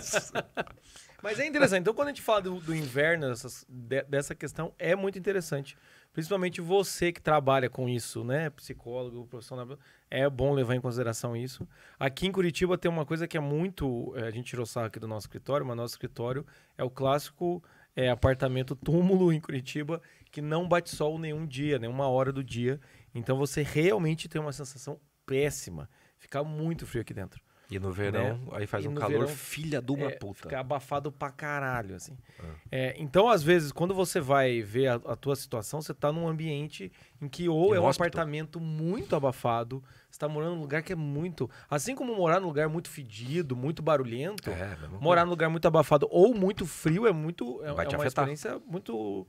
[1.23, 1.81] Mas é interessante.
[1.81, 5.77] Então, quando a gente fala do, do inverno, dessas- de- dessa questão, é muito interessante.
[6.17, 8.49] Principalmente você que trabalha com isso, né?
[8.49, 9.79] Psicólogo, profissional.
[10.11, 11.69] É bom levar em consideração isso.
[11.99, 14.15] Aqui em Curitiba tem uma coisa que é muito.
[14.17, 16.47] eh, A gente tirou sarro aqui do nosso escritório, mas nosso escritório
[16.79, 17.63] é o clássico
[17.95, 20.01] eh, apartamento túmulo em Curitiba,
[20.33, 22.81] que não bate sol nenhum dia, nenhuma hora do dia.
[23.15, 25.87] Então você realmente tem uma sensação péssima.
[26.19, 27.43] Fica muito frio aqui dentro.
[27.69, 30.43] E no verão, aí faz E um calor verão, filha de uma É, puta.
[30.43, 32.17] Fica abafado pra caralho, assim.
[32.39, 32.45] Ah.
[32.71, 36.29] É, então, às vezes, quando você vai ver a, a tua situação, você tá num
[36.29, 40.93] ambiente em que ou é um apartamento muito abafado, Você tá morando num lugar que
[40.93, 41.51] é muito.
[41.69, 46.07] Assim como morar num lugar muito fedido, muito barulhento, É, morar num lugar muito abafado
[46.09, 47.61] ou muito frio é muito.
[47.65, 48.23] É, Vai é te uma afetar.
[48.29, 49.27] experiência muito.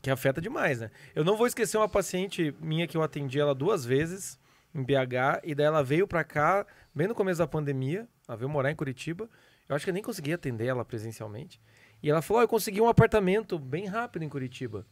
[0.00, 0.90] que afeta demais, né?
[1.14, 4.39] Eu não vou esquecer uma paciente minha que eu atendi ela duas vezes
[4.74, 8.48] em BH, e daí ela veio pra cá, bem no começo da pandemia, ela veio
[8.48, 9.28] morar em Curitiba.
[9.68, 11.60] Eu acho que eu nem consegui atender ela presencialmente.
[12.02, 14.86] E ela falou: "Ó, eu consegui um apartamento bem rápido em Curitiba.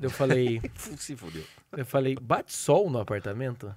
[0.00, 0.60] Eu falei,
[0.96, 1.44] Se fudeu.
[1.76, 3.74] eu falei, bate sol no apartamento?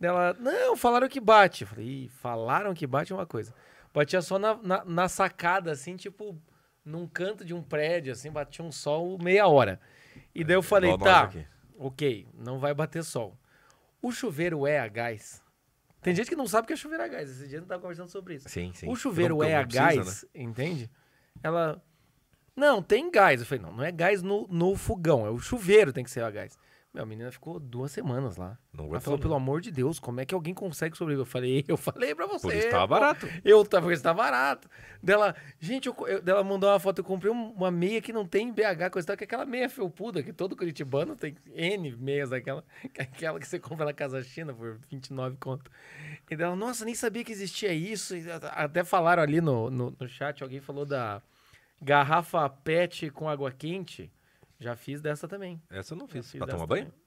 [0.00, 1.62] Ela, não, falaram que bate.
[1.62, 3.54] Eu falei, "Ih, falaram que bate é uma coisa.
[3.94, 6.38] Batia só na, na, na sacada, assim, tipo,
[6.84, 9.80] num canto de um prédio, assim, batia um sol meia hora.
[10.34, 11.44] E daí eu falei, Igual nós tá,
[11.78, 13.36] ok, não vai bater sol.
[14.02, 15.42] O chuveiro é a gás?
[16.02, 17.28] Tem gente que não sabe o que é chuveiro a gás.
[17.28, 18.48] Esse dia a gente tava conversando sobre isso.
[18.48, 18.88] Sim, sim.
[18.88, 20.28] O chuveiro Não- é não a precisa, gás, né?
[20.42, 20.90] entende?
[21.42, 21.82] Ela.
[22.54, 23.40] Não, tem gás.
[23.40, 26.22] Eu falei, não, não é gás no, no fogão, é o chuveiro tem que ser
[26.22, 26.56] a gás.
[26.96, 28.58] Meu, a menina ficou duas semanas lá.
[28.72, 31.26] Não Ela falou, pelo amor de Deus, como é que alguém consegue sobreviver?
[31.26, 32.46] Eu falei, eu falei pra você.
[32.48, 32.94] Por isso tava pô.
[32.94, 33.28] barato.
[33.44, 34.66] Eu tava, porque está barato.
[35.02, 38.26] Dela, gente, eu, eu- dela mandou uma foto, eu comprei um- uma meia que não
[38.26, 42.30] tem BH, coisa tal, que é aquela meia felpuda, que todo curitibano tem N meias
[42.30, 45.70] daquela, que é aquela que você compra na Casa China por 29 conto.
[46.30, 48.16] E dela, nossa, nem sabia que existia isso.
[48.16, 51.20] E até falaram ali no, no, no chat, alguém falou da
[51.82, 54.10] garrafa PET com água quente.
[54.58, 55.60] Já fiz dessa também.
[55.70, 56.30] Essa eu não fiz.
[56.30, 56.86] fiz Pra tomar banho?
[56.86, 57.00] também.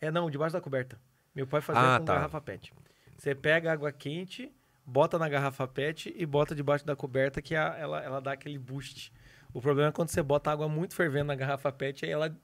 [0.00, 0.98] É, não, debaixo da coberta.
[1.34, 2.14] Meu pai fazia Ah, com tá.
[2.14, 2.72] garrafa PET.
[3.16, 4.52] Você pega água quente,
[4.84, 8.58] bota na garrafa PET e bota debaixo da coberta que a- ela, ela dá aquele
[8.58, 9.12] boost.
[9.52, 12.36] O problema é quando você bota água muito fervendo na garrafa PET, aí ela,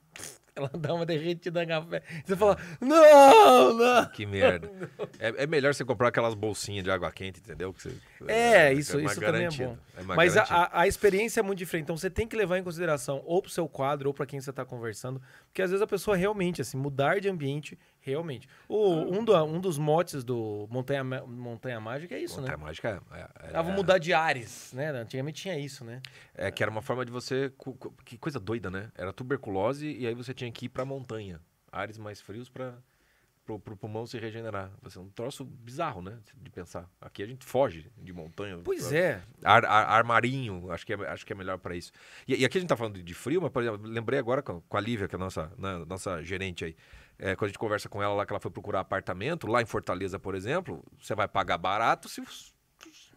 [0.55, 2.03] ela dá uma derretida na PET.
[2.25, 4.05] Você fala, não, não.
[4.09, 4.69] Que merda.
[5.19, 7.73] É, é melhor você comprar aquelas bolsinhas de água quente, entendeu?
[7.73, 9.69] Que você- É, isso, mais isso também é garantido.
[9.69, 9.77] bom.
[9.97, 10.69] É Mas a, garantido.
[10.73, 11.83] a- experiência é muito diferente.
[11.85, 14.49] Então você tem que levar em consideração ou pro seu quadro ou para quem você
[14.49, 15.21] está conversando.
[15.47, 18.47] Porque às vezes a pessoa realmente, assim, mudar de ambiente, realmente.
[18.67, 22.63] O, um, do- um dos motes do Montanha, Montanha Mágica é isso, Montanha né?
[22.63, 24.89] mágica é, é, Ah, vou mudar de ares, né?
[24.89, 26.01] Antigamente tinha isso, né?
[26.35, 27.51] é que era uma forma de você.
[28.05, 28.91] Que coisa doida, né?
[28.95, 31.39] Era tuberculose e aí você tinha que ir pra montanha.
[31.71, 32.73] Ares mais frios pra.
[33.51, 34.71] Pro, pro pulmão se regenerar.
[34.81, 36.19] Você é um troço bizarro, né?
[36.37, 36.89] De pensar.
[37.01, 38.59] Aqui a gente foge de montanha.
[38.63, 39.21] Pois é.
[39.43, 41.91] Ar, ar, ar marinho, acho que é, acho que é melhor para isso.
[42.27, 44.61] E, e aqui a gente tá falando de frio, mas, por exemplo, lembrei agora com,
[44.61, 46.75] com a Lívia, que é a nossa, né, nossa gerente aí.
[47.19, 49.65] É, quando a gente conversa com ela lá, que ela foi procurar apartamento, lá em
[49.65, 52.21] Fortaleza, por exemplo, você vai pagar barato se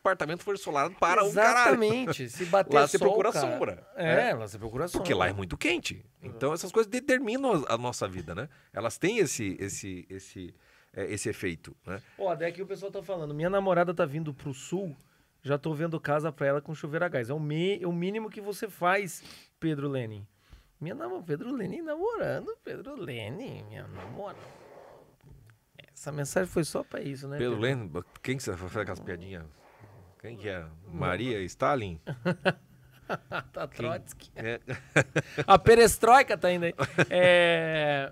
[0.04, 1.82] apartamento for solado para um caralho.
[1.82, 2.28] Exatamente.
[2.30, 3.86] Se bater Lá você sol, procura cara- sombra.
[3.96, 4.34] É, É.
[4.34, 5.00] lá você procura sombra.
[5.02, 6.04] Porque lá é muito quente.
[6.22, 8.48] Então essas coisas determinam a, nossa vida, né?
[8.72, 10.54] Elas têm esse, esse, esse,
[10.92, 12.00] é, esse efeito, né?
[12.18, 13.34] Ó, até aqui o pessoal tá falando.
[13.34, 14.94] Minha namorada tá vindo pro sul,
[15.42, 17.30] já tô vendo casa pra ela com chuveiro a gás.
[17.30, 19.22] É o, mi- é o mínimo que você faz,
[19.58, 20.26] Pedro Lenin.
[20.80, 24.38] Minha namorada, Pedro Lenin namorando, Pedro Lenin, minha namorada.
[25.94, 27.38] Essa mensagem foi só pra isso, né?
[27.38, 29.44] Pedro Leno, quem que você vai fazer aquelas piadinhas?
[30.24, 30.64] Quem que é?
[30.90, 32.00] Maria Stalin?
[33.52, 34.30] tá Trotsky.
[34.34, 34.58] É.
[35.46, 36.74] A perestroika tá indo aí.
[37.10, 38.10] É...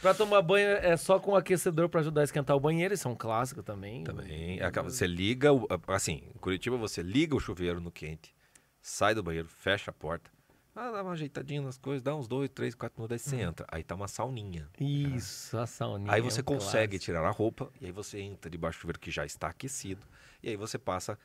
[0.00, 2.92] Pra tomar banho é só com aquecedor pra ajudar a esquentar o banheiro.
[2.92, 4.02] Isso é um clássico também.
[4.02, 4.58] Também.
[4.58, 5.50] é Você liga,
[5.86, 8.34] assim, em Curitiba você liga o chuveiro no quente,
[8.80, 10.32] sai do banheiro, fecha a porta,
[10.74, 13.66] ah, dá uma ajeitadinha nas coisas, dá uns dois, três, quatro minutos, aí você entra.
[13.70, 14.68] Aí tá uma sauninha.
[14.80, 16.10] Isso, a sauninha.
[16.10, 17.04] Aí é você um consegue clássico.
[17.04, 20.04] tirar a roupa, e aí você entra debaixo do chuveiro que já está aquecido,
[20.42, 21.16] e aí você passa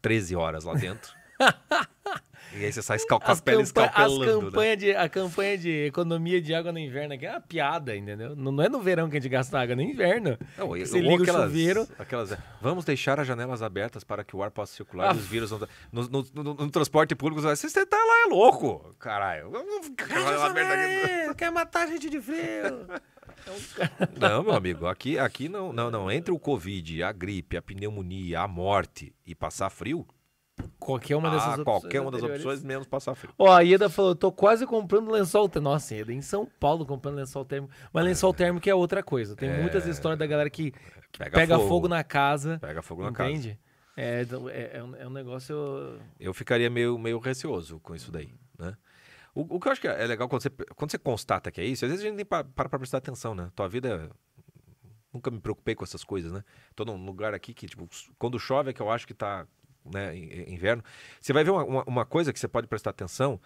[0.00, 1.12] 13 horas lá dentro.
[2.56, 4.50] e aí você sai com as, peles escalpelando, né?
[4.50, 8.34] campanha de, a campanha de economia de água no inverno aqui é uma piada, entendeu?
[8.34, 10.38] Não, não é no verão que a gente gasta água, é no inverno.
[10.56, 11.88] Não, e- Você liga o aquelas- chuveiro.
[11.98, 15.14] Aquelas, é, vamos deixar as janelas abertas para que o ar possa circular Ah.
[15.14, 15.58] e os vírus não.
[15.92, 19.50] No, no- no- no transporte público, você vai, você tá lá, é louco, caralho.
[20.08, 21.34] Janela.
[21.36, 22.86] Quer matar a gente de frio.
[24.18, 26.10] Não, meu amigo, aqui, aqui não, não, não.
[26.10, 30.06] Entre o Covid, a gripe, a pneumonia, a morte e passar frio,
[30.78, 31.64] Qualquer uma dessas ah, opções.
[31.64, 33.32] qualquer uma das opções, menos passar frio.
[33.38, 35.70] Ó, a Ieda falou, eu tô quase comprando lençol térmico.
[35.70, 37.72] Nossa, Ieda, em São Paulo comprando lençol térmico.
[37.92, 39.34] Mas lençol térmico é outra coisa.
[39.36, 40.72] Tem muitas histórias da galera que
[41.18, 41.68] Pega pega, fogo.
[41.68, 41.88] fogo.
[41.88, 42.58] na casa.
[42.60, 43.30] Pega fogo na casa.
[43.30, 43.58] entende?
[43.96, 45.54] É, então, é, é um, é um negócio...
[46.20, 48.76] Eu ficaria meio, meio receoso com isso daí, né?
[49.34, 51.64] O, o que eu acho que é legal quando você, quando você constata que é
[51.64, 53.50] isso, às vezes a gente nem pa- para pra prestar atenção, né?
[53.54, 54.10] Tua vida.
[54.10, 54.16] é-
[55.12, 56.42] Nunca me preocupei com essas coisas, né?
[56.74, 57.88] Tô num lugar aqui que, tipo,
[58.18, 59.46] quando chove é que eu acho que tá
[59.92, 60.82] né, in- in- inverno.
[61.20, 63.40] Você vai ver uma, uma, coisa que você pode prestar atenção,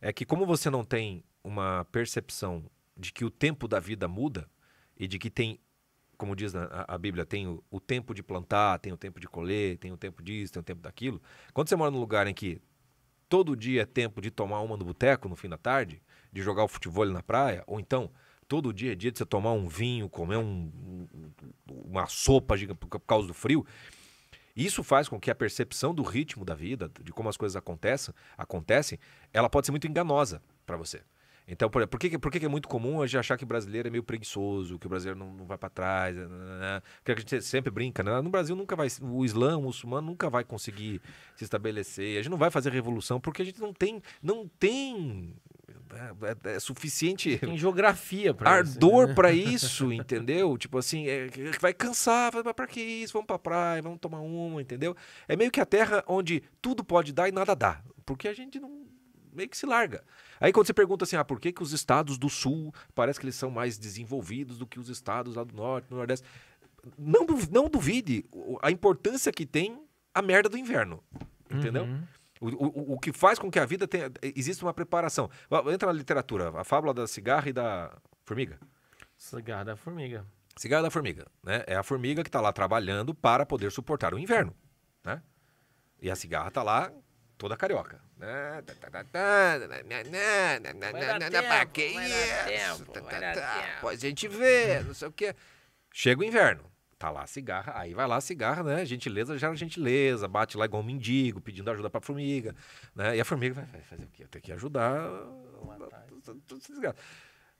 [0.00, 2.64] é que como você não tem uma percepção
[2.96, 4.48] de que o tempo da vida muda
[4.96, 5.58] e de que tem,
[6.16, 9.26] como diz a, a Bíblia, tem o, o tempo de plantar, tem o tempo de
[9.26, 11.20] colher, tem o tempo disso, tem o tempo daquilo.
[11.52, 12.60] Quando você mora num lugar em que
[13.28, 16.64] todo dia é tempo de tomar uma no boteco no fim da tarde, de jogar
[16.64, 18.10] o futebol na praia, ou então
[18.46, 20.70] todo dia é dia de você tomar um vinho, comer um-
[21.14, 21.30] um-
[21.86, 23.64] uma sopa por causa do frio.
[24.54, 28.14] Isso faz com que a percepção do ritmo da vida, de como as coisas acontecem,
[28.36, 28.98] acontecem
[29.32, 31.00] ela pode ser muito enganosa para você.
[31.48, 33.42] Então, por, por, que, que- por que, que é muito comum a gente achar que
[33.42, 36.14] o brasileiro é meio preguiçoso, que o brasileiro não, não vai para trás?
[36.16, 36.82] né, né, né?
[36.98, 38.20] Porque a gente sempre brinca, né?
[38.20, 38.86] No Brasil nunca vai.
[39.00, 41.02] O Islã, o muçulmano, nunca vai conseguir
[41.34, 42.16] se estabelecer.
[42.18, 44.00] A gente não vai fazer revolução porque a gente não tem.
[44.22, 45.34] Não tem.
[45.90, 49.14] É, é- é suficiente Tem geografia isso, ardor né?
[49.14, 50.56] pra isso, entendeu?
[50.56, 51.28] Tipo assim, é,
[51.60, 53.12] vai cansar, vai pra que isso?
[53.12, 54.96] Vamos pra praia, vamos tomar uma, entendeu?
[55.28, 58.58] É meio que a terra onde tudo pode dar e nada dá, porque a gente
[58.58, 58.86] não
[59.32, 60.04] meio que se larga.
[60.40, 63.24] Aí quando você pergunta assim, ah, por que, que os estados do sul parece que
[63.24, 66.26] eles são mais desenvolvidos do que os estados lá do norte, do nordeste?
[66.98, 68.24] Não, não duvide
[68.60, 69.80] a importância que tem
[70.14, 71.02] a merda do inverno,
[71.50, 71.84] entendeu?
[71.84, 72.02] Uhum.
[72.42, 74.10] O, o, o que faz com que a vida tenha.
[74.20, 75.30] Existe uma preparação.
[75.72, 78.58] Entra na literatura, a fábula da cigarra e da formiga.
[79.16, 80.26] Cigarro da formiga.
[80.56, 81.62] Cigarra da formiga, né?
[81.68, 84.52] É a formiga que está lá trabalhando para poder suportar o inverno,
[85.04, 85.22] né?
[86.00, 86.92] E a cigarra está lá
[87.38, 88.00] toda carioca.
[90.92, 92.84] Vai dar tempo, que vai dar isso?
[92.84, 95.34] tempo, Tá, tá, tá, a gente vê, não sei o quê.
[95.92, 96.71] Chega o inverno.
[97.02, 98.84] Tá lá a cigarra, aí vai lá a cigarra, né?
[98.86, 102.54] Gentileza gera gentileza, bate lá igual um mendigo, pedindo ajuda pra formiga,
[102.94, 103.16] né?
[103.16, 104.24] E a formiga vai, vai fazer o quê?
[104.30, 105.10] Tem que ajudar.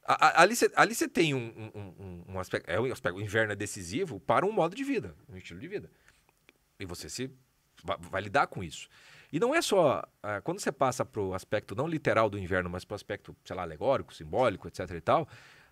[0.04, 1.38] A- Ali você ali você tem um,
[1.74, 3.18] um- um- um aspecto, é um aspecto.
[3.18, 5.90] O inverno é decisivo para um modo de vida, um estilo de vida.
[6.78, 7.28] E você se
[7.82, 8.88] vai, lidar com isso.
[9.32, 10.04] E não é só.
[10.22, 13.34] ah, quando você passa para o aspecto não literal do inverno, mas para o aspecto,
[13.44, 14.88] sei lá, alegórico, simbólico, etc.
[14.92, 15.26] e tal,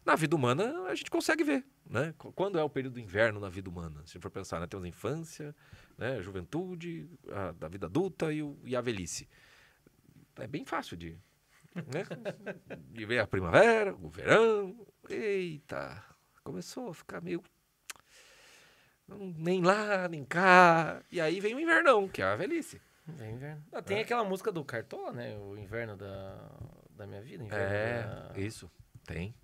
[0.05, 1.65] na vida humana a gente consegue ver.
[1.89, 2.15] Né?
[2.19, 4.03] Qu- Quando é o período do inverno na vida humana?
[4.07, 4.67] Se for pensar, né?
[4.67, 5.55] temos a infância,
[5.99, 6.17] né?
[6.19, 9.29] a juventude, a, da vida adulta e, o- e a velhice.
[10.37, 11.19] É bem fácil de.
[11.75, 12.05] Né?
[12.91, 14.87] de ver a primavera, o verão.
[15.09, 16.03] Eita,
[16.43, 17.43] começou a ficar meio.
[19.09, 21.03] Nem lá, nem cá.
[21.11, 22.81] E aí vem o invernão, que é a velhice.
[23.07, 23.65] Vem inverno.
[23.73, 24.03] Ah, tem É.
[24.03, 25.37] aquela música do Cartola, né?
[25.37, 26.39] O inverno da,
[26.91, 27.43] da minha vida.
[27.43, 28.39] Inverno É, da...
[28.41, 28.71] isso.
[29.05, 29.35] Tem.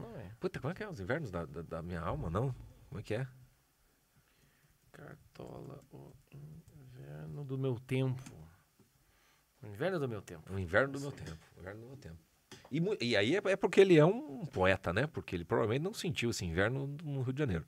[0.00, 0.30] Qual é?
[0.38, 0.88] Puta, como é que é?
[0.88, 2.54] Os invernos da, da, da minha alma, não?
[2.88, 3.26] Como é que é?
[4.92, 6.12] Cartola, o
[6.74, 8.22] inverno do meu tempo.
[9.62, 10.52] O inverno do meu tempo.
[10.52, 11.38] O inverno do meu tempo.
[11.56, 12.18] O inverno do meu tempo.
[12.70, 15.06] E, e aí é, é porque ele é um poeta, né?
[15.06, 17.66] Porque ele provavelmente não sentiu esse inverno no Rio de Janeiro.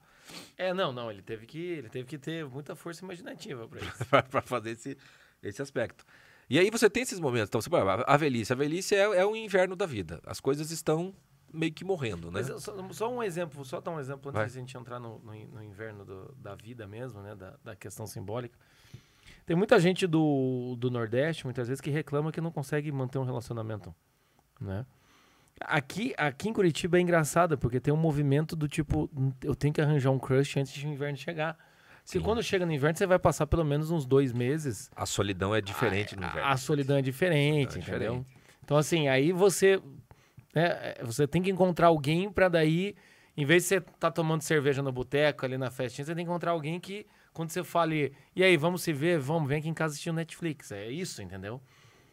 [0.57, 1.11] É, não, não.
[1.11, 4.05] Ele teve que, ele teve que ter muita força imaginativa pra isso.
[4.31, 4.97] para fazer esse,
[5.43, 6.05] esse aspecto.
[6.51, 7.49] E aí você tem esses momentos.
[7.49, 7.71] Então, você,
[8.07, 8.53] a velhice.
[8.53, 10.21] A velhice é, é o inverno da vida.
[10.25, 11.15] As coisas estão
[11.53, 12.41] meio que morrendo, né?
[12.43, 14.47] Mas só, só um exemplo, só dar um exemplo antes Vai.
[14.47, 17.35] de a gente entrar no, no, no inverno do- da vida mesmo, né?
[17.35, 18.59] Da, da questão simbólica.
[19.47, 23.25] Tem muita gente do, do Nordeste, muitas vezes, que reclama que não consegue manter um
[23.25, 23.95] relacionamento,
[24.61, 24.85] né?
[25.61, 29.75] Aqui, aqui em Curitiba é engraçado, porque tem um movimento do tipo, "Hum, eu tenho
[29.75, 31.59] que arranjar um crush antes de o inverno chegar.
[32.05, 32.21] Sim.
[32.21, 35.61] quando chega no inverno, você vai passar pelo menos uns dois meses A solidão é
[35.61, 36.49] diferente no a- inverno.
[36.49, 37.83] A solidão é diferente, É entendeu?
[37.83, 38.27] diferente.
[38.65, 39.83] Então, assim, aí você.
[40.55, 42.95] Né, é, você tem que encontrar alguém pra daí.
[43.37, 46.31] Em vez de você tá tomando cerveja no boteco, ali na festinha, você tem que
[46.31, 49.19] encontrar alguém que, quando você fale, e aí, vamos se ver?
[49.19, 50.73] Vamos, vem aqui em casa assistir o Netflix.
[50.73, 51.61] É isso, não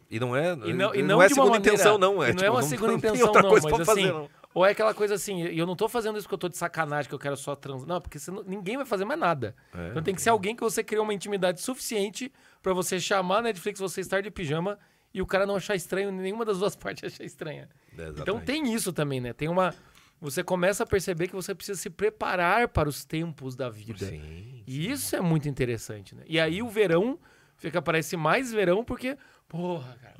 [0.09, 2.21] E não é, E não, e não não é segunda maneira- intenção, não.
[2.23, 4.29] É, não é tipo, uma segunda não tem intenção, não, mas fazer, assim, não.
[4.53, 6.55] Ou é aquela coisa assim, e eu não tô fazendo isso porque eu tô de
[6.57, 7.85] sacanagem, que eu quero só trans.
[7.85, 9.55] Não, porque não- ninguém vai fazer mais nada.
[9.73, 9.89] É.
[9.89, 13.41] Então tem que ser alguém que você criou uma intimidade suficiente pra você chamar a
[13.41, 14.77] Netflix, você estar de pijama
[15.13, 17.67] e o cara não achar estranho, nenhuma das duas partes achar estranha.
[18.03, 18.45] Então Exatamente.
[18.45, 19.33] tem isso também, né?
[19.33, 19.73] Tem uma.
[20.21, 24.05] Você começa a perceber que você precisa se preparar para os tempos da vida.
[24.05, 24.63] Sim.
[24.65, 26.23] E isso é muito interessante, né?
[26.25, 27.19] E aí o verão
[27.57, 30.15] fica, parece mais verão porque, porra, cara.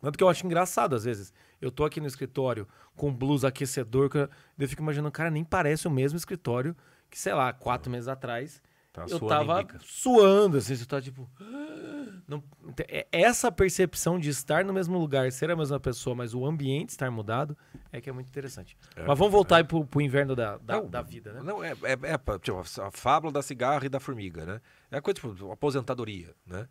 [0.00, 1.32] Tanto que eu acho engraçado às vezes.
[1.60, 5.44] Eu tô aqui no escritório com blusa aquecedor, que eu, eu fico imaginando, cara, nem
[5.44, 6.76] parece o mesmo escritório
[7.08, 8.60] que, sei lá, quatro meses atrás.
[8.92, 11.28] Tá eu tava suando, assim, você tá tipo.
[12.28, 12.42] Não,
[12.88, 16.90] é- essa percepção de estar no mesmo lugar, ser a mesma pessoa, mas o ambiente
[16.90, 17.56] estar mudado,
[17.90, 18.76] é que é muito interessante.
[18.94, 21.42] É, mas vamos voltar aí pro, pro inverno da, da, Não, da vida, né?
[21.42, 24.60] Não, é, é, é tipo, a fábula da cigarra e da formiga, né?
[24.90, 26.68] É a coisa, tipo, aposentadoria, né?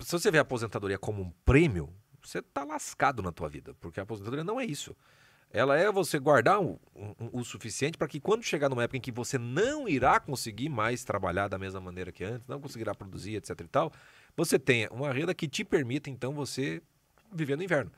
[0.00, 3.98] Se você vê a aposentadoria como um prêmio, você tá lascado na tua vida, porque
[3.98, 4.94] a aposentadoria não é isso.
[5.52, 9.00] Ela é você guardar o, o- o suficiente para que quando chegar numa época em
[9.00, 13.34] que você não irá conseguir mais trabalhar da mesma maneira que antes, não conseguirá produzir,
[13.34, 13.92] etc e tal,
[14.36, 16.80] você tenha uma renda que te permita, então, você
[17.32, 17.90] viver no inverno.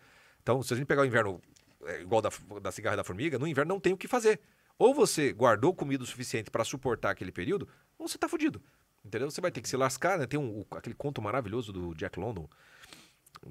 [0.43, 1.41] Então, se a gente pegar o inverno
[1.85, 2.31] é, igual da,
[2.63, 4.41] da cigarra da formiga, no inverno não tem o que fazer.
[4.79, 8.63] Ou você guardou comida o suficiente para suportar aquele período, ou você tá fudido.
[9.05, 9.31] Entendeu?
[9.31, 10.27] Você vai ter que se lascar, né?
[10.27, 12.49] Tem um, aquele conto maravilhoso do Jack London,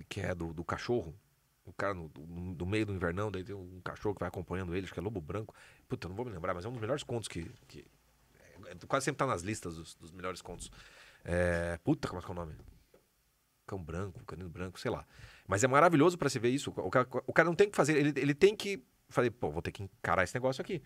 [0.10, 1.14] que é do, do cachorro,
[1.66, 4.76] O cara no, no- no meio do invernão, daí tem um cachorro que vai acompanhando
[4.76, 5.54] ele, acho que é Lobo Branco.
[5.88, 7.50] Puta, não vou me lembrar, mas é um dos melhores contos que.
[7.68, 7.86] que-
[8.66, 10.72] é, quase sempre tá nas listas dos, dos melhores contos.
[11.24, 12.56] É, puta, como é que é o nome?
[13.68, 15.06] Cão Branco, Canino Branco, sei lá.
[15.48, 16.72] Mas é maravilhoso pra se ver isso.
[16.76, 18.84] O cara, o cara não tem que fazer, ele, ele tem que.
[19.10, 20.82] Falei, pô, vou ter que encarar esse negócio aqui.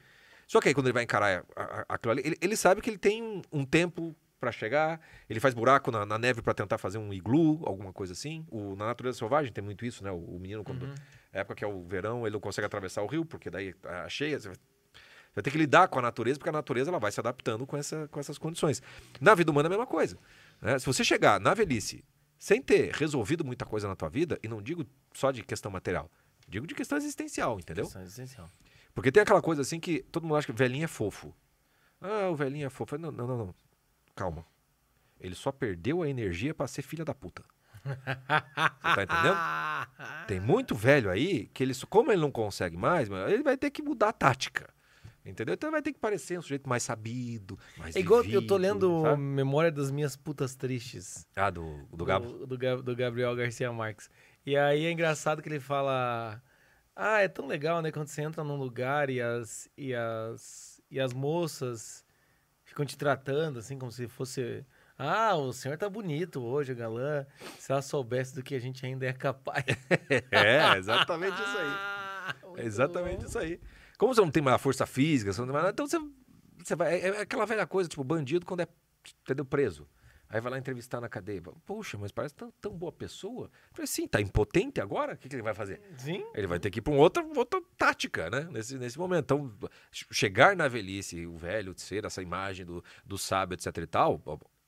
[0.48, 2.90] Só que aí quando ele vai encarar a- a- aquilo ali, ele, ele sabe que
[2.90, 4.16] ele tem um, um tempo
[4.46, 8.14] pra chegar, ele faz buraco na, na neve pra tentar fazer um iglu, alguma coisa
[8.14, 8.46] assim.
[8.50, 10.12] O, na natureza selvagem tem muito isso, né?
[10.12, 10.86] O, o menino, quando.
[11.34, 14.08] A época que é o verão, ele não consegue atravessar o rio, porque daí a
[14.08, 14.40] cheia.
[14.40, 17.12] Você vai, você vai ter que lidar com a natureza, porque a natureza ela vai
[17.12, 18.82] se adaptando com, essa, com essas condições.
[19.20, 20.18] Na vida humana é a mesma coisa.
[20.62, 20.78] né?
[20.78, 22.06] Se você chegar na velhice
[22.38, 26.10] sem ter resolvido muita coisa na tua vida, e não digo só de questão material,
[26.48, 27.86] digo de questão existencial, entendeu?
[27.86, 28.50] Questão existencial.
[28.94, 31.36] Porque tem aquela coisa assim que todo mundo acha que velhinho é fofo.
[32.00, 32.98] Ah, o velhinho é fofo.
[32.98, 33.56] Não, não, não, não.
[34.16, 34.46] Calma.
[35.20, 37.44] Ele só perdeu a energia pra ser filha da puta.
[37.84, 37.96] Você
[38.96, 40.28] tá entendendo?
[40.28, 43.82] Tem muito velho aí que ele, como ele não consegue mais, ele vai ter que
[43.82, 44.70] mudar a tática.
[45.26, 45.56] Entendeu?
[45.56, 48.58] Então vai ter que parecer um sujeito mais sabido, mais É igual eu tô vivido,
[48.58, 49.22] lendo sabe?
[49.22, 51.26] Memória das Minhas Putas Tristes.
[51.36, 52.28] Ah, do, do Gabo.
[52.32, 54.08] Do, do Ga- do Gabriel Garcia Marques.
[54.46, 56.40] E aí é engraçado que ele fala.
[56.96, 57.92] Ah, é tão legal, né?
[57.92, 62.05] Quando você entra num lugar e as, e as, e as moças
[62.76, 64.66] ficam te tratando assim, como se fosse.
[65.00, 67.26] Ah, o senhor tá bonito hoje, galã.
[67.58, 69.64] Se ela soubesse do que a gente ainda é capaz.
[70.30, 72.62] É, exatamente isso aí.
[72.62, 73.26] É exatamente bom.
[73.28, 73.62] isso aí.
[73.98, 75.98] Como você não tem mais força física, você não tem mais nada, então você,
[76.62, 76.96] você vai.
[76.96, 78.68] É é aquela velha coisa, tipo, bandido quando é
[79.24, 79.88] entendeu, preso.
[80.28, 81.42] Aí vai lá entrevistar na cadeia.
[81.66, 83.46] Poxa, mas parece tão, tão boa pessoa.
[83.46, 85.14] Eu falei, sim, tá impotente agora?
[85.14, 85.80] O que, que ele vai fazer?
[85.98, 86.26] Sim.
[86.34, 88.48] Ele vai ter que ir para uma outra, outra tática, né?
[88.52, 89.24] Nesse, nesse momento.
[89.26, 89.54] Então,
[89.92, 94.22] che- chegar na velhice, o velho ser essa imagem do, do sábio, etc e tal,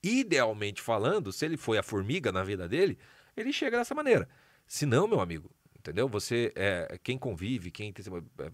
[0.03, 2.97] idealmente falando, se ele foi a formiga na vida dele,
[3.35, 4.27] ele chega dessa maneira.
[4.67, 6.07] Se não, meu amigo, entendeu?
[6.07, 8.03] Você, é, quem convive, quem tem...
[8.39, 8.51] é,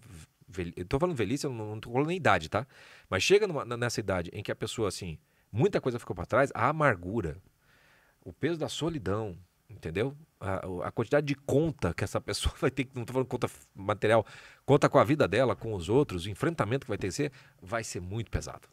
[0.47, 2.66] velhi- Eu tô falando velhice, eu não, não tô falando nem idade, tá?
[3.10, 5.18] Mas chega numa- nessa idade em que a pessoa, assim,
[5.54, 7.38] muita coisa ficou para trás, a amargura,
[8.26, 9.38] o peso da solidão,
[9.70, 10.14] entendeu?
[10.39, 13.47] A, a quantidade de conta que essa pessoa vai ter, que não tô falando conta
[13.76, 14.26] material,
[14.66, 17.32] conta com a vida dela, com os outros, o enfrentamento que vai ter que ser,
[17.62, 18.68] vai ser muito pesado.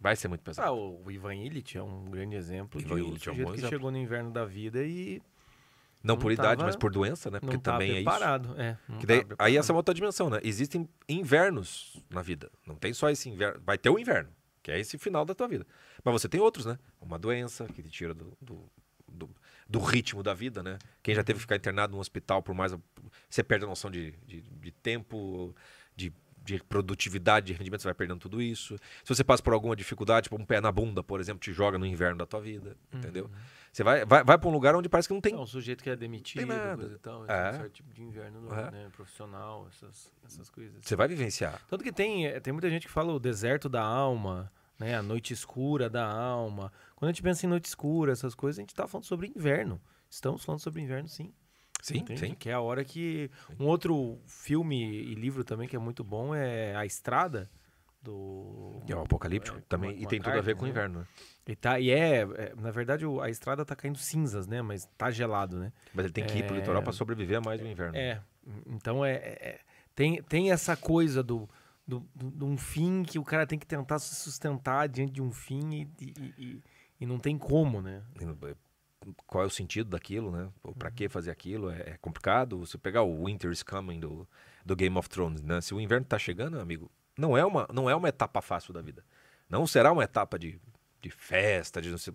[0.00, 0.66] Vai ser muito pesado.
[0.68, 3.58] Ah, o Ivan Illich é um grande exemplo Ivan de um é um bom que
[3.58, 3.68] exemplo.
[3.68, 5.22] chegou no inverno da vida e
[6.02, 7.38] não não por idade, tava- mas por doença, né?
[7.40, 8.10] Porque também é isso.
[8.58, 9.56] É, daí- aí preparado.
[9.56, 10.40] essa é uma outra dimensão, né?
[10.42, 12.50] Existem invernos na vida.
[12.66, 13.60] Não tem só esse inverno.
[13.64, 14.28] Vai ter o inverno,
[14.62, 15.64] que é esse final da tua vida.
[16.04, 16.78] Mas você tem outros, né?
[17.00, 18.70] Uma doença que te tira do, do,
[19.08, 19.30] do-
[19.66, 20.78] do ritmo da vida, né?
[21.02, 22.76] Quem já teve que ficar internado no hospital por mais.
[23.30, 25.54] Você perde a noção de, de, de tempo,
[25.96, 26.12] de,
[26.44, 28.76] de produtividade, de rendimento, você vai perdendo tudo isso.
[29.02, 31.78] Se você passa por alguma dificuldade, tipo um pé na bunda, por exemplo, te joga
[31.78, 33.30] no inverno da tua vida, entendeu?
[33.72, 35.32] Você vai, vai, vai para um lugar onde parece que não tem.
[35.34, 36.76] É um sujeito que é demitido, nada.
[36.76, 37.24] coisa e tal.
[37.26, 37.46] É.
[37.46, 37.50] É.
[37.50, 38.70] Um certo tipo de inverno no- É.
[38.70, 40.76] né, profissional, essas, essas coisas.
[40.82, 41.60] Você vai vivenciar.
[41.66, 44.94] Tanto que tem, eh, tem muita gente que fala o deserto da alma, né?
[44.96, 46.72] A noite escura da alma.
[46.96, 49.80] Quando a gente pensa em noite escura, essas coisas, a gente tá falando sobre inverno.
[50.10, 51.32] Estamos falando sobre inverno, sim.
[51.82, 52.20] Sim, Entende?
[52.20, 52.34] sim.
[52.34, 53.30] Que é a hora que.
[53.60, 57.50] Um outro filme e livro também que é muito bom é A Estrada,
[58.02, 58.80] do.
[58.88, 60.00] É o apocalíptico é, também.
[60.02, 60.70] E tem tudo a ver com o né?
[60.70, 61.06] inverno, né?
[61.46, 64.62] E, tá, e é, é, Na verdade, o- a estrada tá caindo cinzas, né?
[64.62, 65.72] Mas tá gelado, né?
[65.92, 66.58] Mas ele tem que ir pro É.
[66.60, 67.96] litoral para sobreviver a mais o inverno.
[67.96, 68.20] É.
[68.66, 69.12] Então é.
[69.14, 69.60] é- é-
[69.94, 71.48] tem, tem essa coisa do.
[71.86, 75.20] Do, do- de um fim que o cara tem que tentar se sustentar diante de
[75.22, 76.62] um fim e, e, e-
[77.00, 78.02] e não tem como, né?
[78.20, 78.38] No-
[79.26, 80.48] Qual é o sentido daquilo, né?
[80.62, 80.90] Ou Uhum.
[80.94, 81.68] que fazer aquilo?
[81.70, 82.58] É, é complicado.
[82.60, 84.26] Você pegar o Winter is Coming do,
[84.64, 85.60] do Game of Thrones, né?
[85.60, 88.80] Se o inverno tá chegando, amigo, não é uma, não é uma etapa fácil da
[88.80, 89.04] vida.
[89.46, 90.58] Não será uma etapa de,
[91.02, 92.14] de festa, de não sei-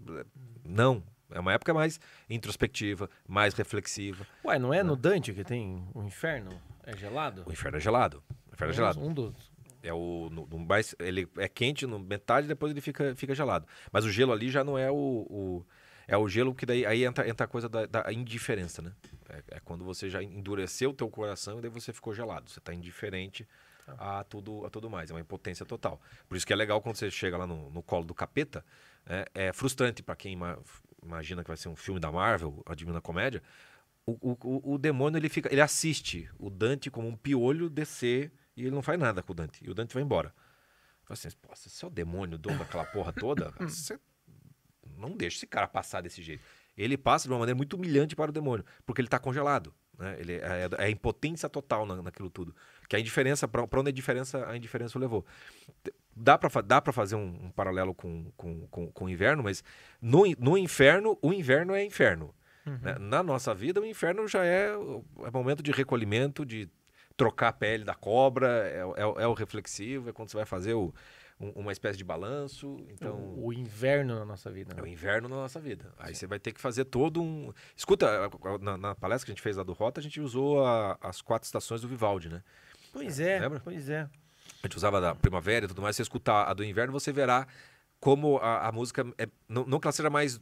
[0.65, 1.03] Não.
[1.29, 4.25] É uma época mais introspectiva, mais reflexiva.
[4.43, 6.59] Ué, não é no Dante que tem o inferno?
[6.81, 7.43] É gelado?
[7.45, 8.23] O inferno é gelado.
[8.49, 8.99] O inferno é gelado.
[8.99, 9.48] Um dos.
[9.81, 13.65] É o no, no mais, ele é quente no metade, depois ele fica, fica gelado.
[13.91, 15.65] Mas o gelo ali já não é o, o-
[16.07, 18.91] é o gelo que daí aí entra, entra a coisa da, da indiferença, né?
[19.29, 22.49] É, é quando você já endureceu o teu coração e daí você ficou gelado.
[22.49, 23.47] Você está indiferente
[23.87, 25.09] a tudo a tudo mais.
[25.09, 26.01] É uma impotência total.
[26.27, 28.65] Por isso que é legal quando você chega lá no, no colo do capeta.
[29.05, 29.25] né?
[29.33, 30.59] É frustrante para quem ima-
[31.03, 33.41] imagina que vai ser um filme da Marvel, a Divina Comédia.
[34.05, 38.31] O, o, o- o demônio ele fica, ele assiste o Dante como um piolho descer
[38.59, 39.63] e ele não faz nada com o Dante.
[39.65, 40.29] E o Dante vai embora.
[41.03, 43.99] Fala assim, se você é o demônio, dono daquela porra toda, você
[44.97, 46.43] não deixa esse cara passar desse jeito.
[46.77, 49.73] Ele passa de uma maneira muito humilhante para o demônio, porque ele está congelado.
[49.97, 50.15] Né?
[50.19, 52.55] Ele é, é a impotência total na, naquilo tudo.
[52.87, 55.25] Que a indiferença, para onde a indiferença, a indiferença o levou.
[56.15, 59.63] Dá para dá pra fazer um, um paralelo com, com, com, com o inverno, mas
[60.01, 62.33] no, no inferno, o inverno é inferno.
[62.65, 62.95] né?
[62.99, 66.69] Na nossa vida, o inverno já é, o- é momento de recolhimento, de
[67.19, 70.45] trocar a pele da cobra, é, o- é é o reflexivo, é quando você vai
[70.45, 70.93] fazer o-
[71.39, 72.77] um- uma espécie de balanço.
[72.89, 74.73] Então, O, o inverno na nossa vida.
[74.77, 74.89] é o né?
[74.91, 75.93] inverno na nossa vida.
[75.99, 77.51] Aí você vai ter que fazer todo um.
[77.75, 78.07] Escuta,
[78.61, 81.21] na, na palestra que a gente fez lá do Rota, a gente usou a- as
[81.21, 82.41] quatro estações do Vivaldi, né?
[82.93, 83.59] Pois é, Lembra?
[83.63, 84.01] pois é.
[84.63, 85.95] A gente usava da primavera e tudo mais.
[85.95, 87.45] Se você escutar a do inverno, você verá
[87.99, 89.05] como a, a música.
[89.17, 90.39] É, não, não que ela seja mais,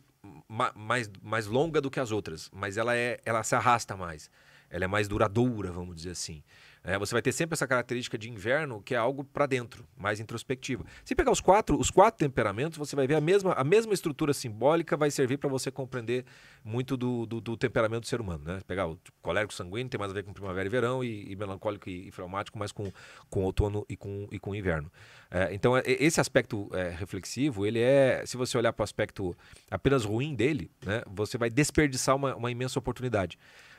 [0.48, 4.30] ma- mais, mais longa do que as outras, mas ela, é, ela se arrasta mais.
[4.70, 6.44] Ela é mais duradoura, vamos dizer assim.
[6.88, 10.22] É, você vai ter sempre essa característica de inverno, que é algo para dentro, mais
[10.22, 10.86] introspectivo.
[11.04, 14.34] Se pegar os quatro, os quatro temperamentos, você vai ver a mesma, a mesma estrutura
[14.34, 16.24] simbólica vai servir para você compreender
[16.64, 18.42] muito do, do, do temperamento do ser humano.
[18.46, 18.62] Né?
[18.66, 21.90] Pegar o colérico sanguíneo tem mais a ver com primavera e verão, e, e melancólico
[21.90, 22.90] e, e fleumático mais com,
[23.30, 24.90] com outono e com, e com inverno.
[25.30, 29.36] É, então, é, esse aspecto é, reflexivo, ele é, se você olhar para o aspecto
[29.70, 33.38] apenas ruim dele, né, você vai desperdiçar uma, uma imensa oportunidade.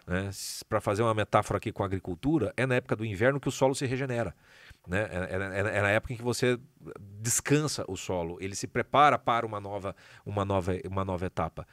[0.09, 0.31] Né?
[0.69, 3.53] Para fazer uma metáfora aqui com a agricultura, é na época do inverno que o
[3.53, 4.35] solo se regenera.
[4.87, 5.03] Né?
[5.03, 6.59] É, é- é- é na época em que você
[7.21, 9.95] descansa o solo, ele se prepara para uma nova,
[10.25, 11.67] uma nova, uma nova etapa.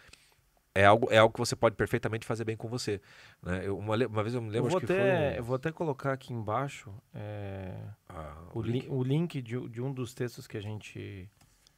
[0.78, 3.00] É algo, é algo que você pode perfeitamente fazer bem com você.
[3.42, 3.62] Né?
[3.66, 5.46] Eu- uma, uma vez eu me Eu lembro, vou, acho que até, foi eu o-
[5.46, 7.74] vou até colocar aqui embaixo é,
[8.10, 11.30] ah, o, li- o link de, de um dos textos que a gente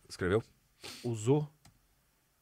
[0.09, 0.41] Escreveu?
[1.03, 1.47] usou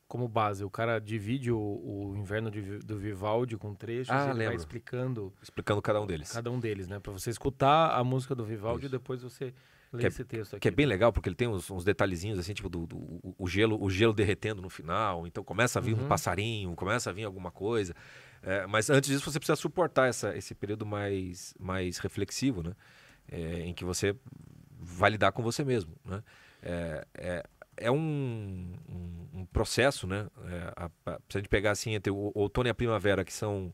[0.08, 0.64] como base.
[0.64, 4.56] O cara divide o, o inverno de do Vivaldi com trechos Ah, e ele vai
[4.56, 6.32] explicando Explicando cada um deles.
[6.32, 7.00] cada um deles, né?
[7.00, 8.96] Pra você escutar a música do Vivaldi Isso.
[8.96, 9.54] e depois você
[9.92, 10.62] ler Que é- esse texto aqui.
[10.62, 13.36] Que é bem legal, porque ele tem uns, uns detalhezinhos assim, tipo, do, do- o-
[13.40, 15.26] o, gelo, o gelo derretendo no final.
[15.26, 16.06] Então começa a vir Uhum.
[16.06, 17.94] um passarinho, começa a vir alguma coisa.
[18.44, 22.74] É, mas antes disso, você precisa suportar essa, esse período mais, mais reflexivo, né?
[23.28, 24.16] É, em que você
[24.80, 26.22] vai lidar com você mesmo, né?
[26.62, 27.44] É, é,
[27.78, 30.28] é um, um, um processo, né?
[30.46, 33.34] É, a, a, se a gente pegar assim entre o outono e a primavera, que
[33.34, 33.74] são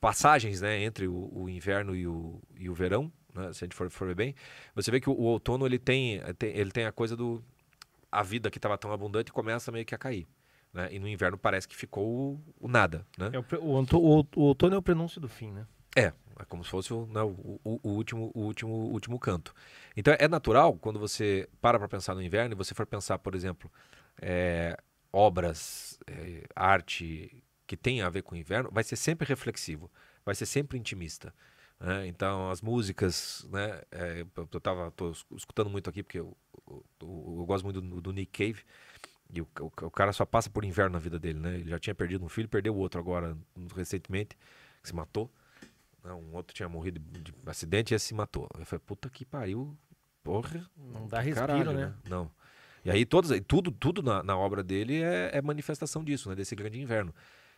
[0.00, 3.74] passagens, né, entre o, o inverno e o, e o verão, né, se a gente
[3.74, 4.34] for, for ver bem,
[4.74, 7.42] você vê que o, o outono ele tem, tem- ele tem a coisa do
[8.10, 10.26] a vida que estava tão abundante começa meio que a cair,
[10.72, 10.88] né?
[10.90, 12.04] E no inverno parece que ficou
[12.34, 13.30] o, o nada, né?
[13.32, 15.64] É o, o, o outono é o prenúncio do fim, né?
[15.96, 19.18] É, é como se fosse o, né, o, o- o último, o último, o último
[19.18, 19.54] canto.
[19.96, 23.34] Então é natural quando você para para pensar no inverno e você for pensar, por
[23.34, 23.70] exemplo,
[24.20, 24.76] é,
[25.12, 29.90] obras, é, arte que tem a ver com o inverno, vai ser sempre reflexivo,
[30.24, 31.32] vai ser sempre intimista.
[31.78, 32.06] né?
[32.06, 33.80] Então as músicas, né?
[33.92, 36.36] é, eu tava tô es- escutando muito aqui porque eu,
[36.68, 38.64] eu- eu- eu gosto muito do, do Nick Cave.
[39.32, 41.54] E o, o, o cara só passa por inverno na vida dele, né?
[41.56, 43.36] Ele já tinha perdido um filho, perdeu o outro agora
[43.76, 44.36] recentemente,
[44.82, 45.30] que se matou.
[46.02, 48.48] Não, um outro tinha morrido de, de acidente e esse se matou.
[48.58, 49.76] Eu falei, puta que pariu,
[50.22, 50.68] porra.
[50.76, 51.94] Não dá respiro, caralho, né?
[52.08, 52.30] Não.
[52.84, 56.34] E aí todos, tudo, tudo na, na obra dele é, é manifestação disso, né?
[56.34, 57.14] Desse grande inverno.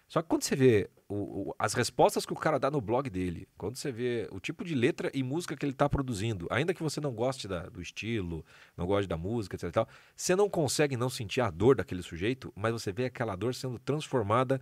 [0.08, 3.08] Só que quando você vê o- o- as respostas que o cara dá no blog
[3.08, 6.74] dele, quando você vê o tipo de letra e música que ele está produzindo, ainda
[6.74, 8.44] que você não goste da- do estilo,
[8.76, 9.68] não goste da música, etc.
[9.68, 13.34] e tal, você não consegue não sentir a dor daquele sujeito, mas você vê aquela
[13.36, 14.60] dor sendo transformada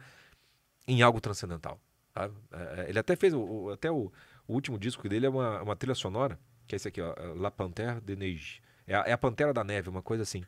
[0.87, 1.81] em algo transcendental.
[2.15, 2.35] Sabe?
[2.53, 4.13] É, é, ele até fez, o, até o,
[4.47, 7.35] o último disco dele é uma, uma trilha sonora, que é esse aqui, ó, é
[7.37, 8.63] La Panthère de Neige.
[8.87, 10.45] É a, é a Pantera da Neve, uma coisa assim.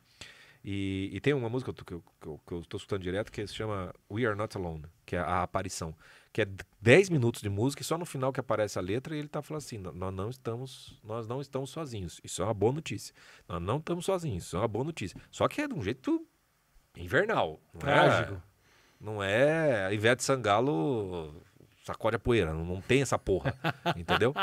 [0.65, 3.45] E, e tem uma música que eu, que, eu, que eu tô escutando direto que
[3.47, 5.95] se chama We Are Not Alone, que é a aparição.
[6.33, 6.49] Que é
[6.81, 9.43] 10 minutos de música e só no final que aparece a letra e ele tá
[9.43, 12.21] falando assim: "Nó- nós não estamos, nós não estamos sozinhos.
[12.23, 13.13] Isso é uma boa notícia.
[13.49, 15.21] Nós não estamos sozinhos, isso é uma boa notícia.
[15.31, 16.25] Só que é de um jeito
[16.97, 17.61] invernal.
[17.73, 18.35] Não Trágico.
[18.35, 18.43] É,
[19.01, 21.35] não é Ivete Sangalo
[21.83, 22.53] sacode a poeira.
[22.53, 23.55] Não, não tem essa porra.
[23.97, 24.35] entendeu?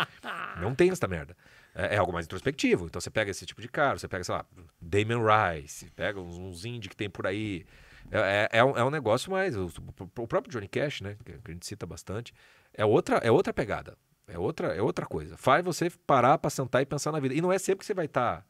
[0.61, 1.35] Não tem essa merda.
[1.73, 2.85] É, é algo mais introspectivo.
[2.85, 4.45] Então você pega esse tipo de cara, você pega, sei lá,
[4.81, 7.65] Damon Rice, pega uns, uns indie que tem por aí.
[8.11, 9.55] É, é, é um, é um negócio mais.
[9.55, 9.71] O,
[10.17, 11.17] o próprio Johnny Cash, né?
[11.23, 12.33] Que, a gente cita bastante.
[12.73, 13.97] É outra, é outra pegada.
[14.27, 15.37] É outra, é outra coisa.
[15.37, 17.33] Faz você parar pra sentar e pensar na vida.
[17.33, 18.45] E não é sempre que você vai estar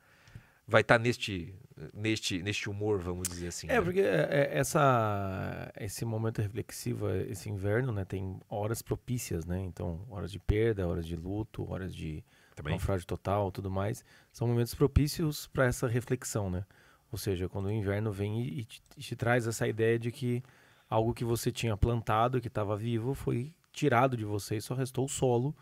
[0.69, 1.53] vai estar neste,
[1.93, 3.67] neste, neste humor, vamos dizer assim.
[3.67, 3.81] É, né?
[3.81, 9.59] porque é, é, essa, esse momento reflexivo, esse inverno, né, tem horas propícias, né?
[9.61, 12.23] Então, horas de perda, horas de luto, horas de
[12.55, 12.71] Também.
[12.71, 16.63] naufrágio total, tudo mais, são momentos propícios para essa reflexão, né?
[17.11, 20.43] Ou seja, quando o inverno vem e, te, te traz essa ideia de que
[20.87, 25.05] algo que você tinha plantado, que estava vivo, foi tirado de você e só restou
[25.05, 25.55] o solo.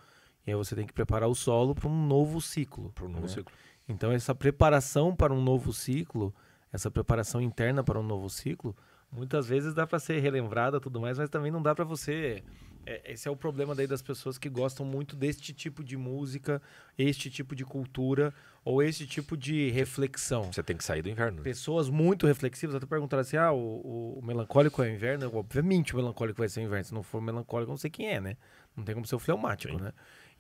[0.46, 2.92] E aí você tem que preparar o solo para um novo ciclo.
[2.94, 3.28] Para um novo né?
[3.28, 3.54] ciclo.
[3.88, 6.34] Então, essa preparação para um novo ciclo,
[6.72, 8.76] essa preparação interna para um novo ciclo,
[9.12, 12.44] muitas vezes dá para ser relembrada tudo mais, mas também não dá para você
[12.90, 16.62] é- esse é o problema daí das pessoas que gostam muito deste tipo de música,
[16.98, 18.34] este tipo de cultura
[18.64, 20.44] ou este tipo de reflexão.
[20.54, 21.40] Você tem que sair do inverno.
[21.40, 21.44] né?
[21.44, 25.30] Pessoas muito reflexivas até perguntaram assim: ah, o, o- melancólico é o inverno?
[25.36, 26.86] Obviamente o melancólico vai ser o inverno.
[26.86, 28.38] Se não for melancólico, não sei quem é, né?
[28.74, 29.84] Não tem como ser o fleumático, Sim.
[29.84, 29.92] né?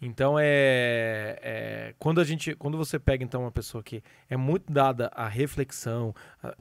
[0.02, 2.56] Então é, é- Quando a gente.
[2.56, 6.14] Quando você pega, então, uma pessoa que é muito dada à reflexão,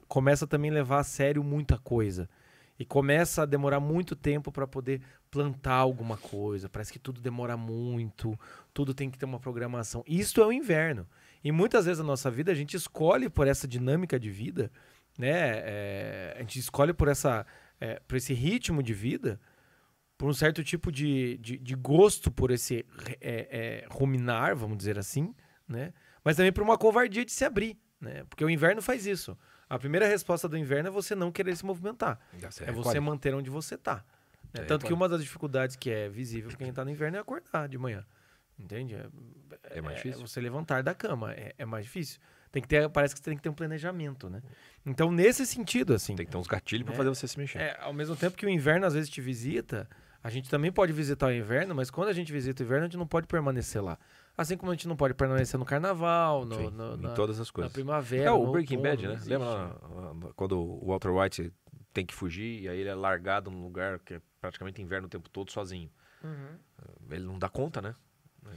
[0.07, 2.29] começa também a levar a sério muita coisa.
[2.79, 6.69] E começa a demorar muito tempo para poder plantar alguma coisa.
[6.69, 8.39] Parece que tudo demora muito,
[8.73, 10.03] tudo tem que ter uma programação.
[10.07, 11.07] Isto é o inverno.
[11.43, 14.71] E muitas vezes na nossa vida a gente escolhe por essa dinâmica de vida,
[15.17, 15.31] né?
[15.33, 17.45] É, a gente escolhe por, essa,
[17.81, 19.39] é, por esse ritmo de vida,
[20.17, 22.85] por um certo tipo de, de, de gosto por esse
[23.21, 25.33] é, é, ruminar, vamos dizer assim,
[25.67, 25.93] né?
[26.23, 28.23] Mas também por uma covardia de se abrir, né?
[28.29, 29.37] Porque o inverno faz isso.
[29.69, 32.19] A primeira resposta do inverno é você não querer se movimentar.
[32.65, 34.03] É você manter onde você está.
[34.53, 37.19] É, Tanto que uma das dificuldades que é visível pra quem está no inverno é
[37.19, 38.05] acordar de manhã.
[38.57, 38.95] Entende?
[38.95, 39.07] É,
[39.77, 40.25] É mais difícil.
[40.25, 41.33] você levantar da cama.
[41.33, 42.19] É, é mais difícil.
[42.51, 44.41] Tem que ter, parece que você tem que ter um planejamento, né?
[44.85, 46.15] Então, nesse sentido, assim.
[46.15, 46.97] Tem que ter uns gatilhos pra É.
[46.97, 47.59] fazer você se mexer.
[47.59, 49.87] É, ao mesmo tempo que o inverno às vezes te visita,
[50.23, 52.87] a gente também pode visitar o inverno, mas quando a gente visita o inverno, a
[52.87, 53.97] gente não pode permanecer lá.
[54.37, 57.39] Assim como a gente não pode permanecer no carnaval, no, Sim, no- em na, todas
[57.39, 57.73] as na coisas.
[57.73, 58.23] primavera.
[58.25, 59.13] É, o Breaking outono, Bad, né?
[59.13, 59.29] existe.
[59.29, 61.53] Lembra lá, ah, quando o Walter White
[61.93, 65.09] tem que fugir e aí ele é largado num lugar que é praticamente inverno o
[65.09, 65.89] tempo todo sozinho.
[66.23, 66.57] Uhum.
[67.09, 67.95] Ele não dá conta, né?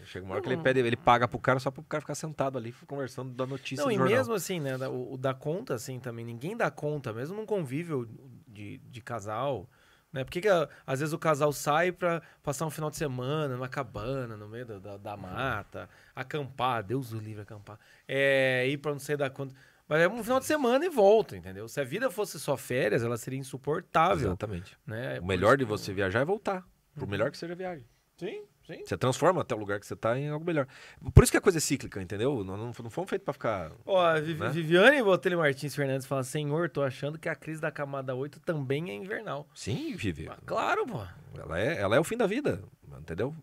[0.04, 2.56] Chega uma hora que ele pede, ele paga pro cara só pro cara ficar sentado
[2.56, 4.16] ali conversando da notícia Não, do e jornal.
[4.18, 4.78] mesmo assim, né?
[4.78, 6.24] da- O, o dar conta, assim, também.
[6.24, 8.08] Ninguém dá conta, mesmo num convívio
[8.46, 9.68] de, de casal.
[10.12, 10.24] Né?
[10.24, 13.68] Por que, que às vezes o casal sai pra passar um final de semana numa
[13.68, 17.78] cabana, no meio da, da, da mata, acampar, Deus o livre acampar.
[18.08, 19.54] É, ir pra não sei da conta.
[19.88, 21.68] Mas é um final de semana e volta, entendeu?
[21.68, 24.28] Se a vida fosse só férias, ela seria insuportável.
[24.28, 24.78] Exatamente.
[24.86, 25.18] Né?
[25.18, 26.64] O Por melhor de você viajar é voltar.
[26.94, 27.84] Por melhor que seja a viagem.
[28.16, 28.44] Sim,
[28.76, 28.82] sim.
[28.86, 30.66] Você transforma até o lugar que você tá em algo melhor.
[31.14, 32.44] Por isso que a coisa é cíclica, entendeu?
[32.44, 33.72] Não, não, não fomos feitos pra ficar.
[33.84, 34.48] Ó, a Vivi- Né?
[34.50, 38.90] Viviane Botelho Martins Fernandes fala: Senhor, tô achando que a crise da camada 8 também
[38.90, 39.48] é invernal.
[39.54, 40.28] Sim, Vivi.
[40.28, 41.00] Ah, Claro, pô.
[41.38, 42.60] Ela é, ela é o fim da vida,
[43.00, 43.34] entendeu?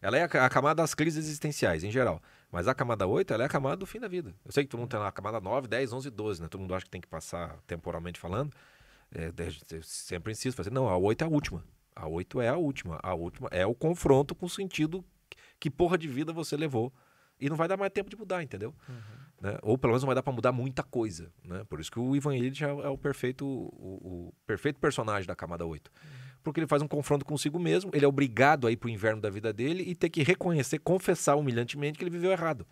[0.00, 2.20] Ela é a, a camada das crises existenciais, em geral.
[2.50, 4.34] Mas a camada 8, ela é a camada do fim da vida.
[4.44, 6.48] Eu sei que todo mundo tem lá a camada 9, 10, 11 e 12, né?
[6.48, 8.52] Todo mundo acha que tem que passar temporalmente falando.
[9.14, 9.30] É,
[9.82, 11.64] sempre insisto, fazer, não, a 8 é a última.
[11.94, 12.98] A 8 é a última.
[13.02, 15.04] A última é o confronto com o sentido
[15.60, 16.92] que porra de vida você levou.
[17.40, 18.72] E não vai dar mais tempo de mudar, entendeu?
[19.40, 19.58] Né?
[19.62, 21.32] Ou pelo menos não vai dar para mudar muita coisa.
[21.44, 21.64] Né?
[21.68, 25.34] Por isso que o Ivan Illich é, é o, perfeito, o, o perfeito personagem da
[25.34, 25.90] camada 8.
[26.42, 29.28] Porque ele faz um confronto consigo mesmo, ele é obrigado a ir pro inverno da
[29.30, 32.66] vida dele e ter que reconhecer, confessar humilhantemente que ele viveu errado.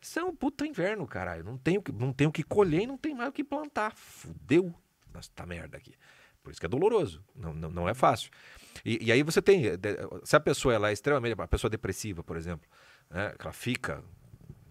[0.00, 1.42] Isso é um puta inverno, caralho.
[1.44, 3.94] Não tenho, que- não tenho o que colher e não tem mais o que plantar.
[3.96, 4.74] Fudeu
[5.14, 5.94] esta merda aqui.
[6.46, 7.20] Por isso que é doloroso.
[7.34, 8.30] Não, não, não é fácil.
[8.84, 9.64] E, e aí você tem.
[10.22, 11.34] Se a pessoa ela é extremamente.
[11.40, 12.68] A pessoa depressiva, por exemplo,
[13.10, 14.00] né, ela fica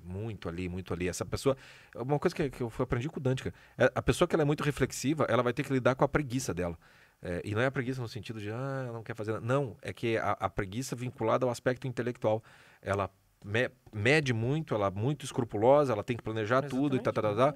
[0.02, 1.10] muito ali, muito ali.
[1.10, 1.58] Essa pessoa.
[1.94, 4.44] Uma coisa que, que eu aprendi com o Dante, cara, é, a pessoa que ela
[4.44, 6.80] é muito reflexiva, ela vai ter que lidar com a preguiça dela.
[7.22, 9.46] É, e não é a preguiça no sentido de, ah, ela não quer fazer nada.
[9.46, 12.42] Não, é que a, a preguiça vinculada ao aspecto intelectual.
[12.82, 13.10] Ela
[13.44, 17.22] me- mede muito, ela é muito escrupulosa, ela tem que planejar tudo e tá, tá,
[17.22, 17.56] tá, tá.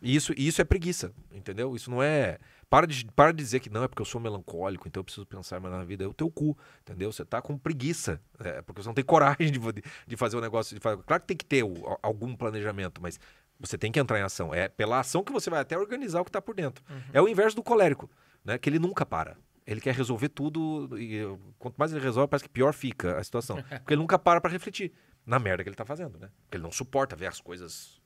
[0.00, 1.76] E isso, isso é preguiça, entendeu?
[1.76, 2.38] Isso não é.
[2.72, 5.26] Para de, para de dizer que não, é porque eu sou melancólico, então eu preciso
[5.26, 6.04] pensar mais na vida.
[6.04, 7.12] É o teu cu, entendeu?
[7.12, 9.60] Você tá com preguiça, é, porque você não tem coragem de,
[10.06, 10.74] de- fazer o negócio.
[10.74, 13.20] De fazer, claro que tem que ter o- algum planejamento, mas
[13.60, 14.54] você tem que entrar em ação.
[14.54, 16.82] É pela ação que você vai até organizar o que está por dentro.
[17.12, 18.10] É o inverso do colérico,
[18.44, 18.56] né?
[18.58, 19.36] Que ele nunca para.
[19.66, 21.20] Ele quer resolver tudo e
[21.58, 23.62] quanto mais ele resolve, parece que pior fica a situação.
[23.78, 24.92] Porque ele nunca para para refletir
[25.24, 26.28] na merda que ele tá fazendo, né?
[26.44, 28.01] Porque ele não suporta ver as coisas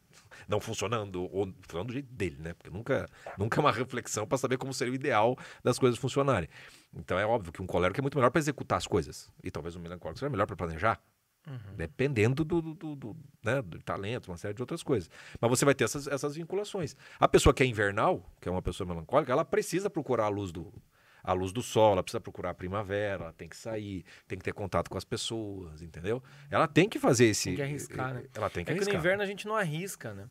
[0.48, 2.54] não funcionando ou funcionando do jeito dele, né?
[2.54, 3.08] Porque nunca,
[3.38, 6.48] nunca é uma reflexão para saber como seria o ideal das coisas funcionarem.
[6.94, 9.76] Então é óbvio que um colérico é muito melhor para executar as coisas e talvez
[9.76, 11.00] um melancólico seja melhor para planejar.
[11.76, 15.08] Dependendo do, do, do, do, né, do talento, uma série de outras coisas.
[15.40, 16.96] Mas você vai ter essas, essas vinculações.
[17.20, 20.50] A pessoa que é invernal, que é uma pessoa melancólica, ela precisa procurar a luz
[20.50, 20.72] do,
[21.26, 24.44] a luz do sol, ela precisa procurar a primavera, ela tem que sair, tem que
[24.44, 26.22] ter contato com as pessoas, entendeu?
[26.50, 27.50] Ela tem que fazer esse.
[27.50, 28.24] Tem que arriscar, né?
[28.34, 28.94] Ela tem que É que no arriscar.
[29.00, 30.28] inverno a gente não arrisca, né?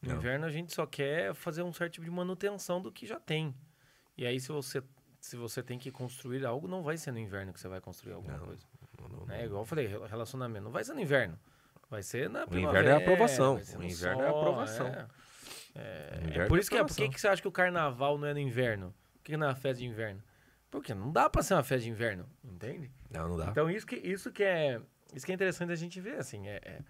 [0.00, 0.16] No Não.
[0.16, 3.54] inverno a gente só quer fazer um certo tipo de manutenção do que já tem.
[4.16, 4.82] E aí, se você,
[5.20, 8.14] se você tem que construir algo, não vai ser no inverno que você vai construir
[8.14, 8.64] alguma Não, coisa.
[9.00, 9.44] Não, não, Né?
[9.44, 10.64] Igual eu falei, re- relacionamento.
[10.64, 11.38] Não vai ser no inverno.
[11.90, 12.88] Vai ser na O inverno primavera.
[12.90, 13.54] é a aprovação.
[13.56, 14.86] O no inverno é a sol, aprovação.
[14.86, 15.06] é.
[15.74, 16.84] É, é por é isso que é.
[16.84, 18.94] Por que, que você acha que o carnaval não é no inverno?
[19.14, 20.22] Por que não é festa de inverno?
[20.70, 22.90] Porque não dá pra ser uma festa de inverno, entende?
[23.10, 23.48] Não, não dá.
[23.50, 24.80] Então isso que, isso que é
[25.14, 26.82] isso que é interessante a gente ver, assim, é, é-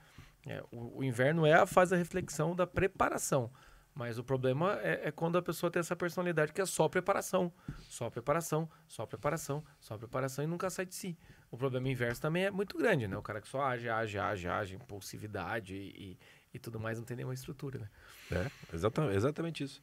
[0.47, 3.51] é, o, o inverno é a fase da reflexão, da preparação,
[3.95, 7.53] Mas o problema é, é quando a pessoa tem essa personalidade que é só preparação,
[7.89, 11.18] só preparação, só preparação, só preparação e nunca sai de si.
[11.51, 13.16] O problema inverso também é muito grande, né?
[13.16, 16.18] O cara que só age, age, age, age, impulsividade e, e,
[16.55, 17.89] e tudo mais, não tem nenhuma estrutura, né?
[18.31, 19.83] É, exatamente, exatamente isso.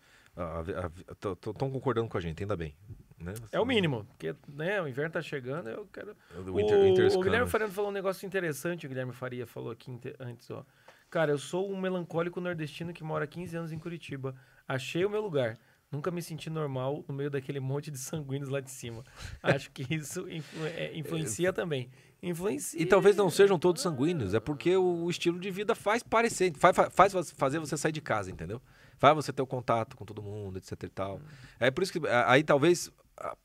[1.50, 2.74] Estão concordando com a gente, ainda bem.
[3.18, 3.34] Né?
[3.52, 6.16] É o mínimo, porque né, o inverno tá chegando, eu quero.
[6.52, 9.98] O, inter, o, o Guilherme Fernando falou um negócio interessante, o Guilherme Faria falou aqui
[10.20, 10.66] antes, ó.
[11.10, 14.36] Cara, eu sou um melancólico nordestino que mora 15 anos em Curitiba.
[14.68, 15.58] Achei o meu lugar.
[15.92, 19.04] Nunca me senti normal no meio daquele monte de sanguíneos lá de cima.
[19.42, 21.90] Acho que isso influ é, influencia também.
[22.22, 22.82] Influencia.
[22.82, 26.76] E talvez não sejam todos sanguíneos, é porque o estilo de vida faz parecer, faz,
[26.92, 28.62] faz fazer você sair de casa, entendeu?
[28.98, 31.18] Faz você ter o contato com todo mundo, etc e tal.
[31.18, 31.22] Hum.
[31.60, 32.92] É por isso que aí talvez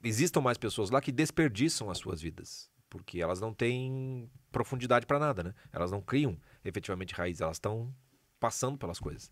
[0.02, 5.18] existam mais pessoas lá que desperdiçam as suas vidas, porque elas não têm profundidade para
[5.18, 5.54] nada, né?
[5.72, 7.94] Elas não criam efetivamente raiz, elas estão
[8.38, 9.30] passando pelas coisas.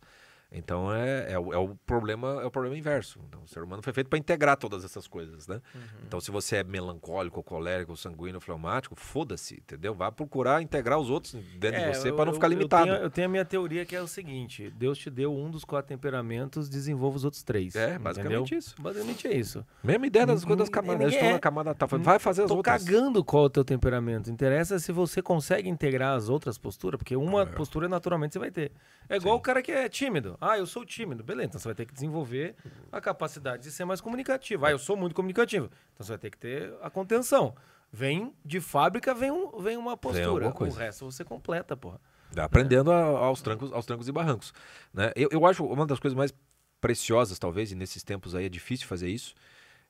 [0.51, 3.21] Então é, é, o, é, o, problema é o problema inverso.
[3.29, 5.61] Então, o ser humano foi feito para integrar todas essas coisas, né?
[5.75, 5.81] Uhum.
[6.07, 9.95] Então se você é melancólico, colérico, sanguíneo, fleumático, foda-se, entendeu?
[9.95, 12.89] Vá procurar integrar os outros dentro é, de você para não ficar limitado.
[12.89, 15.51] Eu tenho, eu tenho, a minha teoria que é o seguinte: Deus te deu um
[15.51, 17.77] dos quatro temperamentos, desenvolva os outros três.
[17.77, 18.59] É, basicamente entendeu?
[18.59, 18.75] isso.
[18.81, 19.67] Basicamente é isso.
[19.85, 21.13] Mesma ideia das coisas das camadas.
[21.13, 22.85] Estão na camada tá, vai fazer as tô outras.
[22.85, 24.31] cagando qual é o teu temperamento.
[24.31, 27.47] Interessa se você consegue integrar as outras posturas, porque uma é.
[27.47, 28.73] postura naturalmente você vai ter.
[29.11, 29.39] É igual Sim.
[29.39, 30.38] o cara que é tímido.
[30.41, 31.49] Ah, eu sou tímido beleza.
[31.49, 32.55] Então você vai ter que desenvolver
[32.93, 34.65] a capacidade de ser mais comunicativo.
[34.67, 35.67] Ah, eu sou muito comunicativo.
[35.95, 37.55] Então você vai ter que ter a contenção.
[37.93, 40.51] Vem de fábrica, vem, um, vem uma postura.
[40.51, 42.01] Vem o resto você completa, porra.
[42.37, 42.95] Aprendendo é.
[42.95, 44.53] a, aos, trancos, aos trancos e barrancos.
[44.93, 45.13] Né?
[45.17, 46.33] Eu, eu acho uma das coisas mais
[46.81, 49.35] preciosas, talvez, e nesses tempos aí é difícil fazer isso.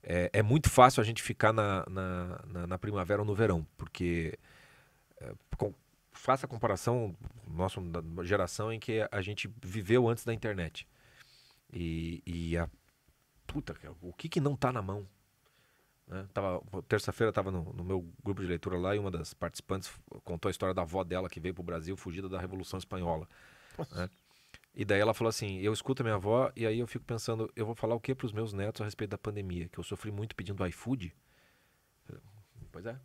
[0.03, 3.66] É, é muito fácil a gente ficar na, na, na, na primavera ou no verão,
[3.76, 4.38] porque
[5.20, 5.74] é, com,
[6.19, 7.16] faça a comparação,
[7.47, 7.81] nossa
[8.25, 10.87] geração em que a gente viveu antes da internet.
[11.73, 12.69] E, e a.
[13.47, 15.07] Puta, o que que não tá na mão?
[16.07, 16.27] Né?
[16.35, 19.91] Tava, terça-feira estava no, no, meu grupo de leitura lá e uma das participantes
[20.25, 23.29] contou a história da avó dela que veio para o Brasil fugida da Revolução Espanhola.
[23.93, 24.11] Né?
[24.75, 27.51] E daí ela falou assim: Eu escuto a minha avó e aí eu fico pensando,
[27.55, 29.69] eu vou falar o que para os meus netos a respeito da pandemia?
[29.69, 31.14] Que eu sofri muito pedindo iFood?
[32.71, 32.99] Pois é.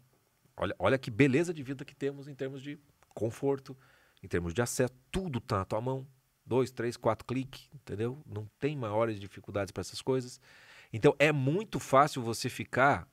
[0.58, 2.80] Olha, olha que beleza de vida que temos em termos de
[3.14, 3.78] conforto,
[4.22, 6.08] em termos de acesso, tudo está na tua mão
[6.46, 8.22] dois, três, quatro cliques, entendeu?
[8.26, 10.40] Não tem maiores dificuldades para essas coisas.
[10.92, 13.08] Então é muito fácil você ficar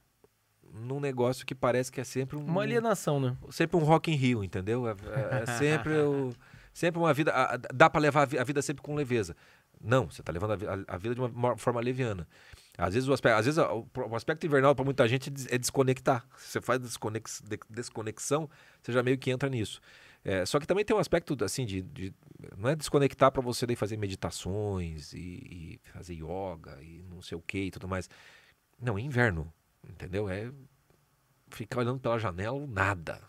[0.73, 3.37] num negócio que parece que é sempre um, uma alienação, né?
[3.51, 4.87] Sempre um Rock in Rio, entendeu?
[4.87, 6.33] É, é, é sempre o,
[6.73, 7.33] sempre uma vida
[7.75, 9.37] dá para levar a vida sempre com leveza.
[9.81, 12.29] Não, você está levando a, a, vida de uma forma leviana.
[12.77, 16.27] Às vezes o aspecto, às vezes o, aspecto invernal para muita gente é desconectar.
[16.37, 18.49] Você faz desconex, desconexão,
[18.83, 19.81] você já meio que entra nisso.
[20.25, 22.15] É, só que também tem um aspecto assim de, de
[22.57, 27.39] não é desconectar para você daí fazer meditações e, e, fazer yoga e não sei
[27.39, 28.09] o que e tudo mais.
[28.81, 29.53] Não, é inverno,
[29.89, 30.29] entendeu?
[30.29, 30.51] É
[31.51, 33.21] ficar olhando pela janela, nada.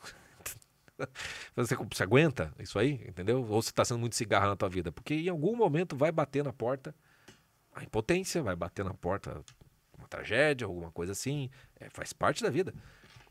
[1.55, 3.39] Você, você aguenta isso aí, entendeu?
[3.39, 4.91] Ou você está sendo muito cigarro na tua vida?
[4.91, 6.93] Porque em algum momento vai bater na porta
[7.73, 9.43] a impotência, vai bater na porta
[9.97, 11.49] uma tragédia, alguma coisa assim.
[11.79, 12.73] É, faz parte da vida.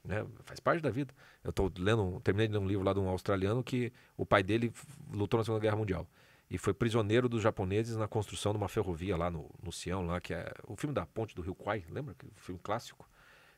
[0.05, 0.27] Né?
[0.45, 1.15] Faz parte da vida.
[1.45, 4.43] Eu tô lendo, terminei de ler um livro lá de um australiano que o pai
[4.43, 4.73] dele
[5.13, 6.07] lutou na Segunda Guerra Mundial
[6.51, 10.21] e foi prisioneiro dos japoneses na construção de uma ferrovia lá no, no Sião, lá
[10.21, 12.17] que é o filme da ponte do Rio Kwai, lembra?
[12.37, 13.09] O filme clássico.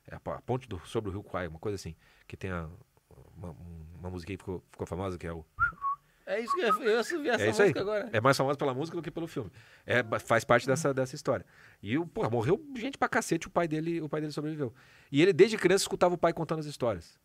[0.06, 2.68] É a, ponte do, sobre o Rio Kwai, uma coisa assim, que tem a,
[3.34, 3.56] uma,
[3.98, 5.42] uma música que ficou, ficou famosa que é o
[6.26, 7.72] é isso que eu, eu vi essa é música aí.
[7.76, 8.10] agora.
[8.12, 9.50] É mais famosa pela música do que pelo filme.
[9.86, 11.44] É, faz parte dessa, dessa história.
[11.82, 14.72] E o, porra, morreu gente pra cacete, o pai dele, o pai dele sobreviveu.
[15.10, 17.18] E ele desde criança escutava o pai contando as histórias.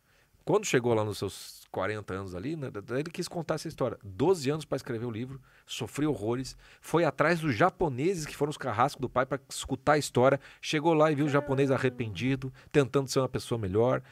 [0.48, 3.98] Quando chegou lá nos seus 40 anos ali, né, ele quis contar essa história.
[4.02, 8.56] 12 anos para escrever o livro, sofreu horrores, foi atrás dos japoneses que foram os
[8.56, 10.40] carrascos do pai para escutar a história.
[10.62, 14.02] Chegou lá e viu o japonês arrependido, tentando ser uma pessoa melhor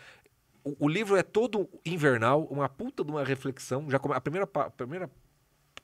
[0.66, 3.88] o, o, livro é todo invernal, uma puta de uma reflexão.
[3.88, 5.08] Já a primeira, a primeira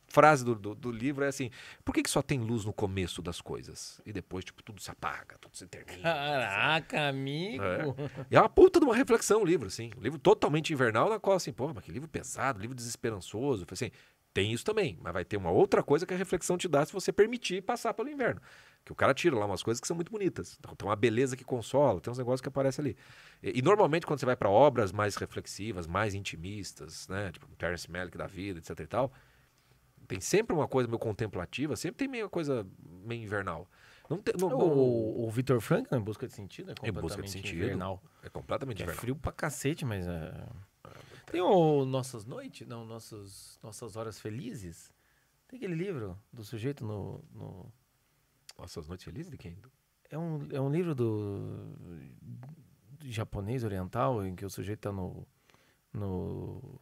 [0.09, 1.51] frase do, do, do, livro é assim:
[1.85, 4.01] por que, que só tem luz no começo das coisas?
[4.05, 6.03] E depois, tipo, tudo se apaga, tudo se termina.
[6.03, 7.09] Caraca, assim.
[7.09, 7.62] amigo!
[7.62, 8.26] É.
[8.28, 9.93] E é uma puta de uma reflexão o livro, assim.
[9.97, 13.64] Um livro totalmente invernal, na qual, assim, pô, mas que livro pesado, livro desesperançoso.
[13.70, 13.93] Assim,
[14.35, 16.93] tem isso também, mas vai ter uma outra coisa que a reflexão te dá se
[16.93, 18.41] você permitir passar pelo inverno.
[18.85, 20.57] Que o cara tira lá umas coisas que são muito bonitas.
[20.59, 22.97] Então, tem uma beleza que consola, tem uns negócios que aparecem ali.
[23.43, 27.30] E, e normalmente, quando você vai para obras mais reflexivas, mais intimistas, né?
[27.30, 29.12] Tipo Terence Malick da vida, etc e tal,
[30.09, 33.68] tem sempre uma coisa meio contemplativa, sempre tem meio coisa meio invernal.
[34.11, 37.30] Não tem, não, o, o Victor Frank, né, em busca de sentido, é completamente de
[37.30, 38.03] sentido, invernal.
[38.22, 38.99] É completamente que invernal.
[38.99, 40.49] É frio pra cacete, mas é...
[41.30, 44.93] Tem o Nossas Noites, não, Nossas, Nossas Horas Felizes.
[45.49, 47.72] Tem aquele livro do sujeito no, no
[48.63, 49.57] Nossas Noites Felizes de quem?
[50.09, 51.75] É um, é um livro do,
[52.93, 55.27] do japonês oriental em que o sujeito tá no,
[55.93, 56.81] no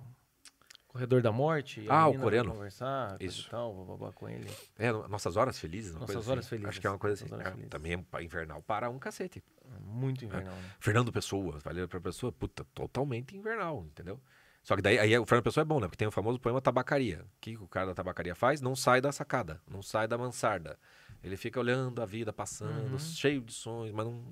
[0.87, 1.87] corredor da morte.
[1.89, 2.53] Ah, o coreano.
[2.53, 3.47] Conversar, Isso.
[3.47, 4.47] e tal, bababá com ele.
[4.79, 5.95] É, Nossas Horas Felizes?
[5.95, 6.51] Nossas Horas assim.
[6.51, 7.33] Felizes, Acho que é uma coisa assim.
[7.33, 9.43] Nossas Horas É, também é invernal para um cacete.
[9.65, 10.71] É Muito invernal, né?
[10.79, 14.21] Fernando Pessoa, valeu pra pessoa, puta, totalmente invernal, entendeu?
[14.63, 15.87] Só que daí aí o Fernando Pessoa é bom, né?
[15.87, 17.25] Porque tem o famoso poema Tabacaria.
[17.25, 18.61] O que o cara da tabacaria faz?
[18.61, 20.79] Não sai da sacada, não sai da mansarda.
[21.23, 22.99] Ele fica olhando a vida passando, Uhum.
[22.99, 24.23] cheio de sonhos, mas não,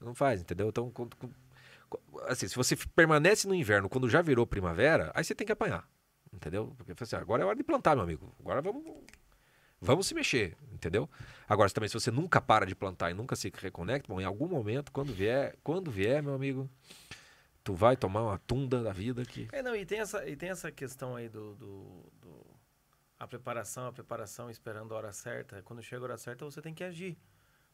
[0.00, 0.68] não faz, entendeu?
[0.68, 1.16] Então, quando-
[2.26, 5.88] assim, se você permanece no inverno quando já virou primavera, aí você tem que apanhar,
[6.32, 6.74] entendeu?
[6.76, 8.32] Porque assim, agora é hora de plantar, meu amigo.
[8.40, 8.84] Agora vamos
[9.78, 11.08] Vamos se mexer, entendeu?
[11.46, 14.48] Agora, também, se você nunca para de plantar e nunca se reconecta, bom, em algum
[14.48, 16.68] momento, quando vier, quando vier, meu amigo,
[17.62, 19.46] tu vai tomar uma tunda da vida que.
[19.52, 21.84] É, não, e tem essa, e tem essa questão aí do, do,
[22.22, 22.46] do-
[23.18, 25.62] A preparação, a preparação esperando a hora certa.
[25.62, 27.16] Quando chega a hora certa, você tem que agir.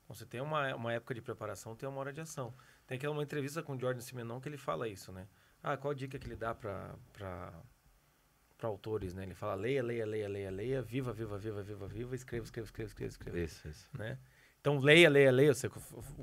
[0.05, 2.55] Então, Você tem uma, uma época de preparação, tem uma hora de ação.
[2.87, 5.27] Tem aquela uma entrevista com o Jordan Simenon que ele fala isso, né?
[5.63, 9.25] Ah, qual a dica que ele dá para para autores, né?
[9.25, 12.89] Ele fala leia, leia, leia, leia, leia, viva, viva, viva, viva, viva, escreva, escreva, escreva,
[12.89, 13.89] escreva, escreva Isso, isso.
[13.95, 14.19] né?
[14.61, 15.69] Então leia, leia, leia, você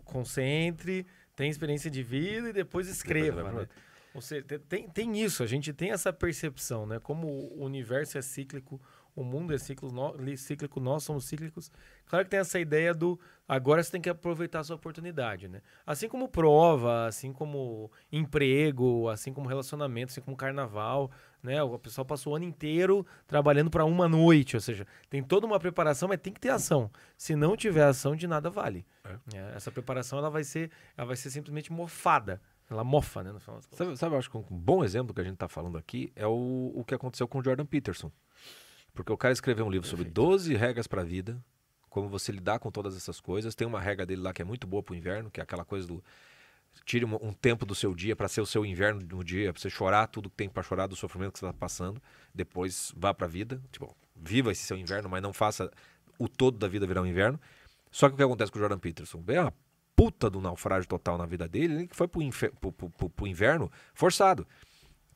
[0.05, 1.05] concentre,
[1.36, 3.67] tem experiência de vida e depois escreva, né?
[4.13, 6.99] Ou seja, te- tem, tem isso, a gente tem essa percepção, né?
[6.99, 8.82] Como o universo é cíclico,
[9.22, 11.72] o mundo é cíclico, nó- li- cíclico, nós somos cíclicos.
[12.05, 15.61] Claro que tem essa ideia do agora você tem que aproveitar a sua oportunidade, né?
[15.86, 21.09] Assim como prova, assim como emprego, assim como relacionamento, assim como carnaval,
[21.41, 21.61] né?
[21.63, 25.59] O pessoal passou o ano inteiro trabalhando para uma noite, ou seja, tem toda uma
[25.59, 26.89] preparação, mas tem que ter ação.
[27.17, 28.86] Se não tiver ação, de nada vale.
[29.34, 32.41] É, essa preparação ela vai ser, ela vai ser simplesmente mofada.
[32.70, 33.32] Ela mofa, né?
[33.32, 33.78] No final das contas.
[33.80, 36.28] Sabe, sabe, eu acho que um bom exemplo que a gente tá falando aqui é
[36.28, 38.11] o, o que aconteceu com o Jordan Peterson.
[39.00, 41.41] Porque o cara escreveu um livro sobre 12 regras para a vida,
[41.89, 43.56] como você lidar com todas essas coisas.
[43.56, 45.88] Tem uma regra dele lá que é muito boa pro inverno, que é aquela coisa
[45.88, 46.04] do
[46.86, 49.62] tire um, um tempo do seu dia para ser o seu inverno no dia, para
[49.62, 52.02] você chorar tudo que tem para chorar do sofrimento que você tá passando,
[52.36, 55.72] depois vá para a vida, tipo, viva esse seu inverno, mas não faça
[56.18, 57.39] o todo da vida virar um inverno.
[57.89, 59.24] Só que o que acontece com o Jordan Peterson?
[59.30, 59.54] É uma
[59.95, 62.22] puta do naufrágio total na vida dele, ele que foi pro-
[62.60, 64.45] pro- pro- pro inverno forçado.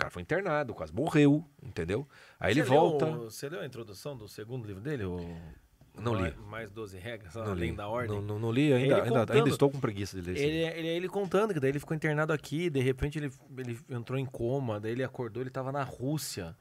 [0.03, 2.07] Cara foi internado, quase morreu, entendeu?
[2.39, 3.05] Aí ele Você leu volta.
[3.05, 5.05] você leu a introdução do segundo livro dele?
[5.05, 5.17] O...
[5.97, 6.21] Não li.
[6.21, 7.75] Mais- Mais 12 regras, Não além li.
[7.77, 8.15] da ordem.
[8.15, 10.63] Não, não- não li ainda, Ele ainda, contando- ainda estou com preguiça de ler Ele,
[10.65, 10.77] livro.
[10.79, 14.25] ele, ele contando que daí ele ficou internado aqui, de repente ele, ele entrou em
[14.25, 16.55] coma, daí ele acordou, ele tava na Rússia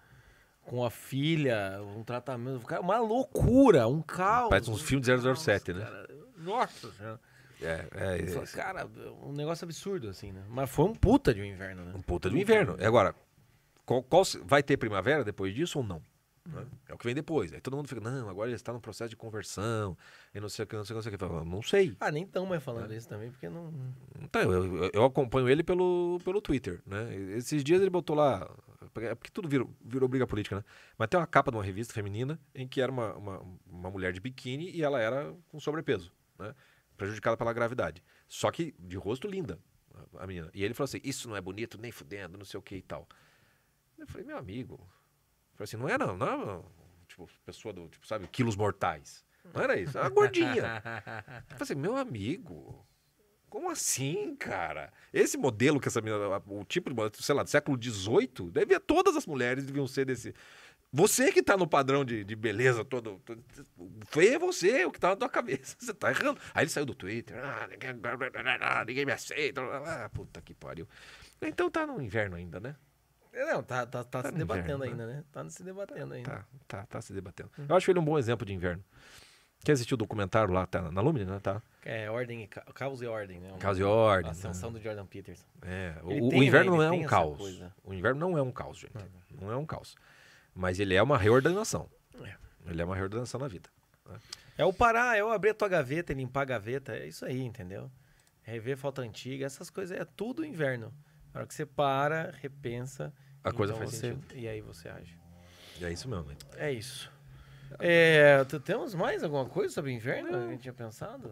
[0.61, 4.51] com a filha, um tratamento, uma loucura, um caos.
[4.51, 5.81] Parece uns filmes de 007, né?
[5.85, 7.21] Cara, nossa senhora.
[7.65, 8.89] É, é, é, Cara,
[9.23, 10.43] um negócio absurdo, assim, né?
[10.49, 11.93] Mas foi um puta de um inverno, né?
[11.95, 12.77] um puta do inverno.
[12.81, 13.15] E agora,
[13.85, 16.03] qual, qual vai ter primavera depois disso ou não?
[16.45, 16.67] Né?
[16.89, 17.53] É o que vem depois.
[17.53, 19.97] Aí todo mundo fica, não, agora ele está no processo de conversão,
[20.35, 21.19] e não sei o que, não sei o que, não sei o que.
[21.19, 21.97] Falo, Não sei.
[22.01, 23.73] Ah, nem tão mais falando isso também, porque não.
[24.21, 27.15] Então, eu, eu- acompanho ele pelo, pelo Twitter, né?
[27.37, 28.51] Esses dias ele botou lá,
[28.97, 30.65] é porque tudo virou, virou briga política, né?
[30.99, 34.13] Mas tem uma capa de uma revista feminina em que era uma, uma, uma mulher
[34.13, 36.55] de biquíni e ela era com sobrepeso, né?
[36.97, 38.03] Prejudicada pela gravidade.
[38.27, 39.61] Só que de rosto linda,
[40.19, 40.51] a menina.
[40.53, 42.83] E ele falou assim, isso não é bonito, nem fudendo, não sei o que e
[42.83, 43.07] tal.
[44.03, 46.63] Eu falei, meu amigo, eu falei assim, não era, não era,
[47.07, 49.25] tipo, pessoa do, tipo, sabe, quilos mortais.
[49.55, 50.83] Não era isso, era uma gordinha.
[51.51, 52.85] Eu falei assim, meu amigo,
[53.49, 54.93] como assim, cara?
[55.13, 58.81] Esse modelo que essa menina, o tipo de modelo, sei lá, do século XVIII, devia,
[58.81, 60.35] todas as mulheres deviam ser desse.
[60.93, 63.43] Você que tá no padrão de, de beleza todo, todo.
[64.41, 65.75] Você, o que tá na tua cabeça.
[65.79, 66.39] Você tá errando.
[66.53, 67.39] Aí ele saiu do Twitter.
[67.43, 67.95] Ah, ninguém,
[68.87, 69.63] ninguém me aceita.
[69.63, 70.87] Ah, puta que pariu.
[71.41, 72.77] Então tá no inverno ainda, né?
[73.33, 75.25] Não, tá, tá, tá, Tá se debatendo inverno, ainda, né?
[75.33, 76.31] Tá se debatendo ainda.
[76.31, 77.51] Tá, tá, tá se debatendo.
[77.69, 78.85] Eu acho ele um bom exemplo de inverno.
[79.65, 81.39] Quer assistir o documentário lá, tá na Lumine, né?
[81.41, 81.63] Tá.
[81.85, 83.55] É, ordem e ca- caos e ordem, né?
[83.61, 84.29] Caos e ordem.
[84.29, 85.45] A ascensão do Jordan Peterson.
[85.63, 87.39] É, o, o tem, né, inverno ele não é um caos.
[87.39, 87.73] coisa.
[87.85, 88.93] O inverno não é um caos, gente.
[89.41, 89.95] Não é um caos.
[90.55, 91.89] Mas ele é uma reordenação.
[92.23, 92.35] É.
[92.67, 93.69] Ele é uma reordenação na vida.
[94.59, 96.95] É o parar, é o abrir a tua gaveta e limpar a gaveta.
[96.97, 97.91] É isso aí, entendeu?
[98.43, 99.97] Rever falta antiga, essas coisas.
[99.99, 100.93] É tudo inverno.
[101.33, 103.13] Na hora que você para, repensa.
[103.43, 104.35] A coisa então faz você- sentido.
[104.37, 105.19] E aí você age.
[105.81, 106.31] É isso mesmo.
[106.31, 106.37] hein?
[106.57, 107.11] É isso.
[107.79, 111.31] É, tu- temos mais alguma coisa sobre inverno que a gente tinha pensado?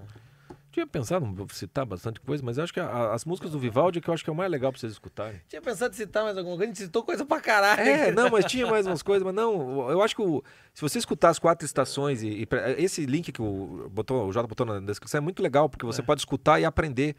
[0.72, 4.01] Tinha pensado em citar bastante coisa, mas eu acho que a- as músicas do Vivaldi
[4.01, 5.40] que eu acho que é o mais legal pra vocês escutarem.
[5.48, 7.80] Tinha pensado em citar mais alguma coisa, a gente citou coisa pra caralho.
[7.82, 9.90] É, não, mas tinha mais umas coisas, mas não.
[9.90, 10.42] Eu acho que o-
[10.72, 12.48] se você escutar as quatro estações e, e
[12.78, 16.03] esse link que o, botou, o Jota botou na descrição é muito legal, porque você
[16.03, 17.16] pode escutar e aprender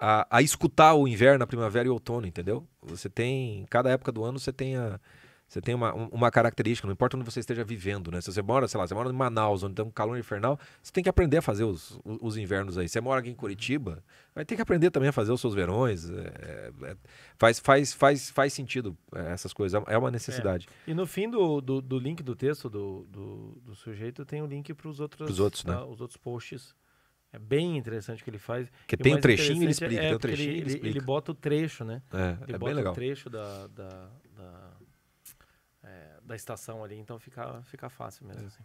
[0.00, 2.66] a, a escutar o inverno, a primavera e o outono, entendeu?
[2.82, 3.66] Você tem.
[3.70, 5.00] Cada época do ano você tem a.
[5.50, 8.20] Você tem uma, um- uma característica, não importa onde você esteja vivendo, né?
[8.20, 10.92] Se você mora, sei lá, você mora em Manaus, onde tem um calor infernal, você
[10.92, 12.86] tem que aprender a fazer os, os, os invernos aí.
[12.86, 16.10] Você mora aqui em Curitiba, vai ter que aprender também a fazer os seus verões.
[16.10, 16.96] é, é,
[17.38, 20.68] faz, faz, faz, faz sentido é, essas coisas, é uma necessidade.
[20.86, 24.46] E no fim do, do, do link do texto do, do, do sujeito tem o
[24.46, 25.72] link para os outros, Pros outros, né?
[25.72, 25.82] tá?
[25.86, 26.74] os outros posts.
[27.32, 28.68] É bem interessante o que ele faz.
[28.70, 29.94] Porque E o tem um trechinho, ele explica.
[29.96, 30.98] é tem um trechinho, ele, ele, ele, explica.
[30.98, 32.00] ele bota o trecho, né?
[32.12, 32.92] É, Ele é bota bem legal.
[32.92, 34.70] o trecho da, da, da,
[35.84, 38.46] é, da estação ali, então fica, fica fácil mesmo.
[38.46, 38.62] assim.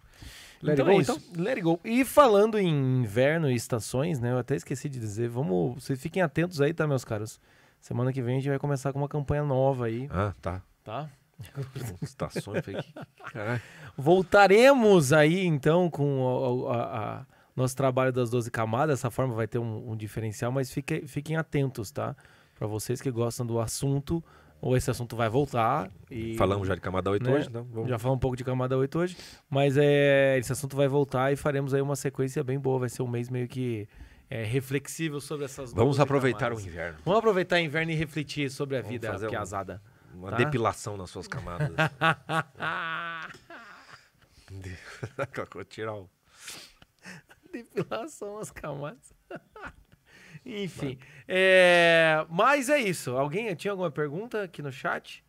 [0.62, 1.22] Let então go, é isso.
[1.36, 1.80] Let it go.
[1.84, 4.32] E falando em inverno e estações, né?
[4.32, 5.84] Eu até esqueci de dizer, vamos.
[5.84, 7.42] Vocês fiquem atentos aí, tá, meus caros?
[7.82, 10.62] Semana que vem a gente vai começar com uma campanha nova aí, Ah, tá.
[10.86, 11.10] tá?
[12.02, 12.78] Estações, que-.
[13.98, 17.26] Voltaremos aí então com a- a- a-
[17.56, 19.00] nosso trabalho das 12 camadas.
[19.00, 22.16] Dessa forma vai ter um, um diferencial, mas fique- fiquem atentos, tá?
[22.56, 24.24] Para vocês que gostam do assunto,
[24.62, 25.92] ou esse assunto vai voltar.
[26.10, 27.36] E Falamos já de camada 8 né?
[27.36, 27.90] hoje, então vamos.
[27.90, 29.18] Já falamos um pouco de camada 8 hoje,
[29.50, 32.80] mas é, esse assunto vai voltar e faremos aí uma sequência bem boa.
[32.80, 33.88] Vai ser um mês meio que
[34.30, 36.64] é, reflexível sobre essas Vamos 12 aproveitar camadas.
[36.64, 36.98] o inverno.
[37.04, 39.82] Vamos aproveitar o inverno e refletir sobre a Vamos vida fazer um- piazada.
[40.16, 40.38] Uma Tá?
[40.38, 41.70] depilação nas suas camadas.
[45.70, 46.10] Tirar o.
[47.54, 49.14] Depilação as camadas.
[50.46, 50.98] Enfim.
[51.28, 53.12] É, mas é isso.
[53.16, 55.24] Alguém tinha alguma pergunta aqui no chat?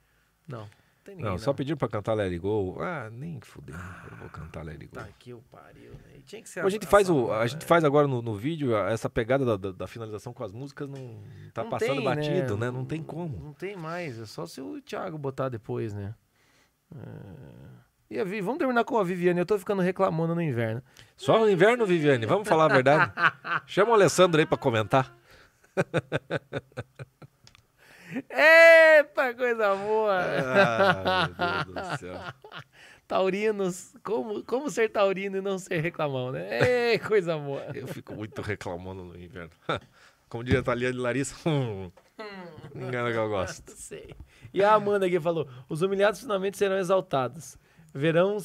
[0.49, 0.61] Não.
[0.63, 0.69] Não
[1.05, 1.31] tem ninguém.
[1.31, 2.79] Não, só pediram pra cantar Let It Go.
[2.81, 3.77] Ah, nem fudeu.
[4.11, 4.93] Eu vou cantar Let It Go.
[4.95, 6.21] Tá aqui o pariu, né?
[6.25, 8.91] Tinha que ser a gente faz o, a gente faz agora no, no vídeo a-
[8.91, 11.23] essa pegada da, da- da finalização com as músicas não
[11.53, 12.71] tá Não passando tem, batido, né?
[12.71, 13.39] Não tem como.
[13.39, 14.19] Não tem mais.
[14.19, 16.15] É só se o Thiago botar depois, né?
[16.97, 17.84] É...
[18.15, 19.41] E a Vi- Vamos terminar com a Viviane.
[19.41, 20.81] Eu tô ficando reclamando no inverno.
[21.17, 22.25] Só no inverno, Viviane.
[22.27, 23.13] Vamos falar a verdade.
[23.67, 25.13] Chama o Alessandro aí pra comentar.
[28.31, 30.21] Eita, coisa boa!
[30.57, 32.15] Ah, meu Deus do céu.
[33.09, 36.93] Taurinos, como, como ser taurino e não ser reclamão, né?
[36.93, 37.67] Ei, coisa boa.
[37.75, 39.51] Eu fico muito reclamando no inverno.
[40.29, 41.91] Como diria a Thalia Larissa, hum,
[42.75, 43.71] engana que eu gosto.
[43.73, 44.15] Sei.
[44.53, 47.59] E a Amanda aqui falou: os humilhados finalmente serão exaltados.
[47.97, 48.39] Verão,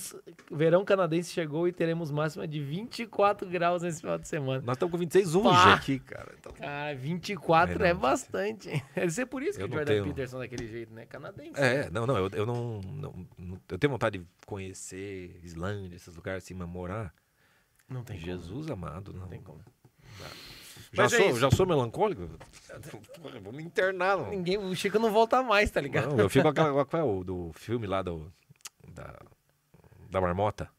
[0.51, 4.61] verão canadense chegou e teremos máxima de 24 graus nesse final de semana.
[4.63, 5.73] Nós estamos com 26 hoje Pá.
[5.73, 6.35] aqui, cara.
[6.37, 8.69] Então, Cara, 24 É, é, bastante.
[8.93, 11.07] Deve ser por isso que o Jordan tenho- Peterson é daquele jeito, né?
[11.07, 11.59] Canadense.
[11.59, 16.43] É, não, não, eu, eu não, não- Eu tenho vontade de conhecer Islândia, esses lugares
[16.43, 17.11] assim, mas morar.
[17.89, 18.27] Não tem como.
[18.31, 19.21] Jesus amado, não.
[19.21, 19.61] Não tem como.
[20.91, 21.39] Já, Mas é sou, isso.
[21.39, 22.29] já sou melancólico?
[23.43, 24.29] Vou me internar, não.
[24.29, 26.09] Ninguém, o Chico não volta mais, tá ligado?
[26.11, 26.85] Não, eu fico com aquela.
[26.85, 28.31] Qual é o do filme lá do.
[28.93, 29.19] Da,
[30.09, 30.69] da marmota?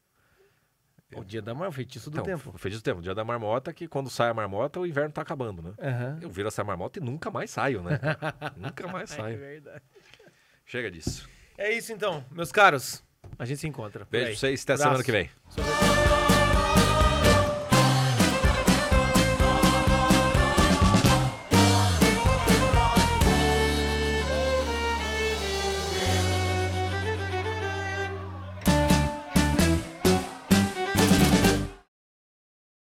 [1.16, 2.50] O dia da maior feitiço do Então, tempo.
[2.54, 3.00] o feitiço do tempo.
[3.00, 5.72] O dia da marmota, que quando sai a marmota, o inverno tá acabando, né?
[5.80, 6.18] Aham.
[6.22, 7.98] Eu viro essa marmota e nunca mais saio, né?
[8.56, 9.38] nunca mais É saio.
[9.38, 9.82] verdade.
[10.64, 11.28] Chega disso.
[11.58, 13.02] É isso então, meus caros.
[13.38, 14.06] A gente se encontra.
[14.08, 14.88] Beijo pra vocês, até Abraço.
[14.88, 16.29] semana que vem.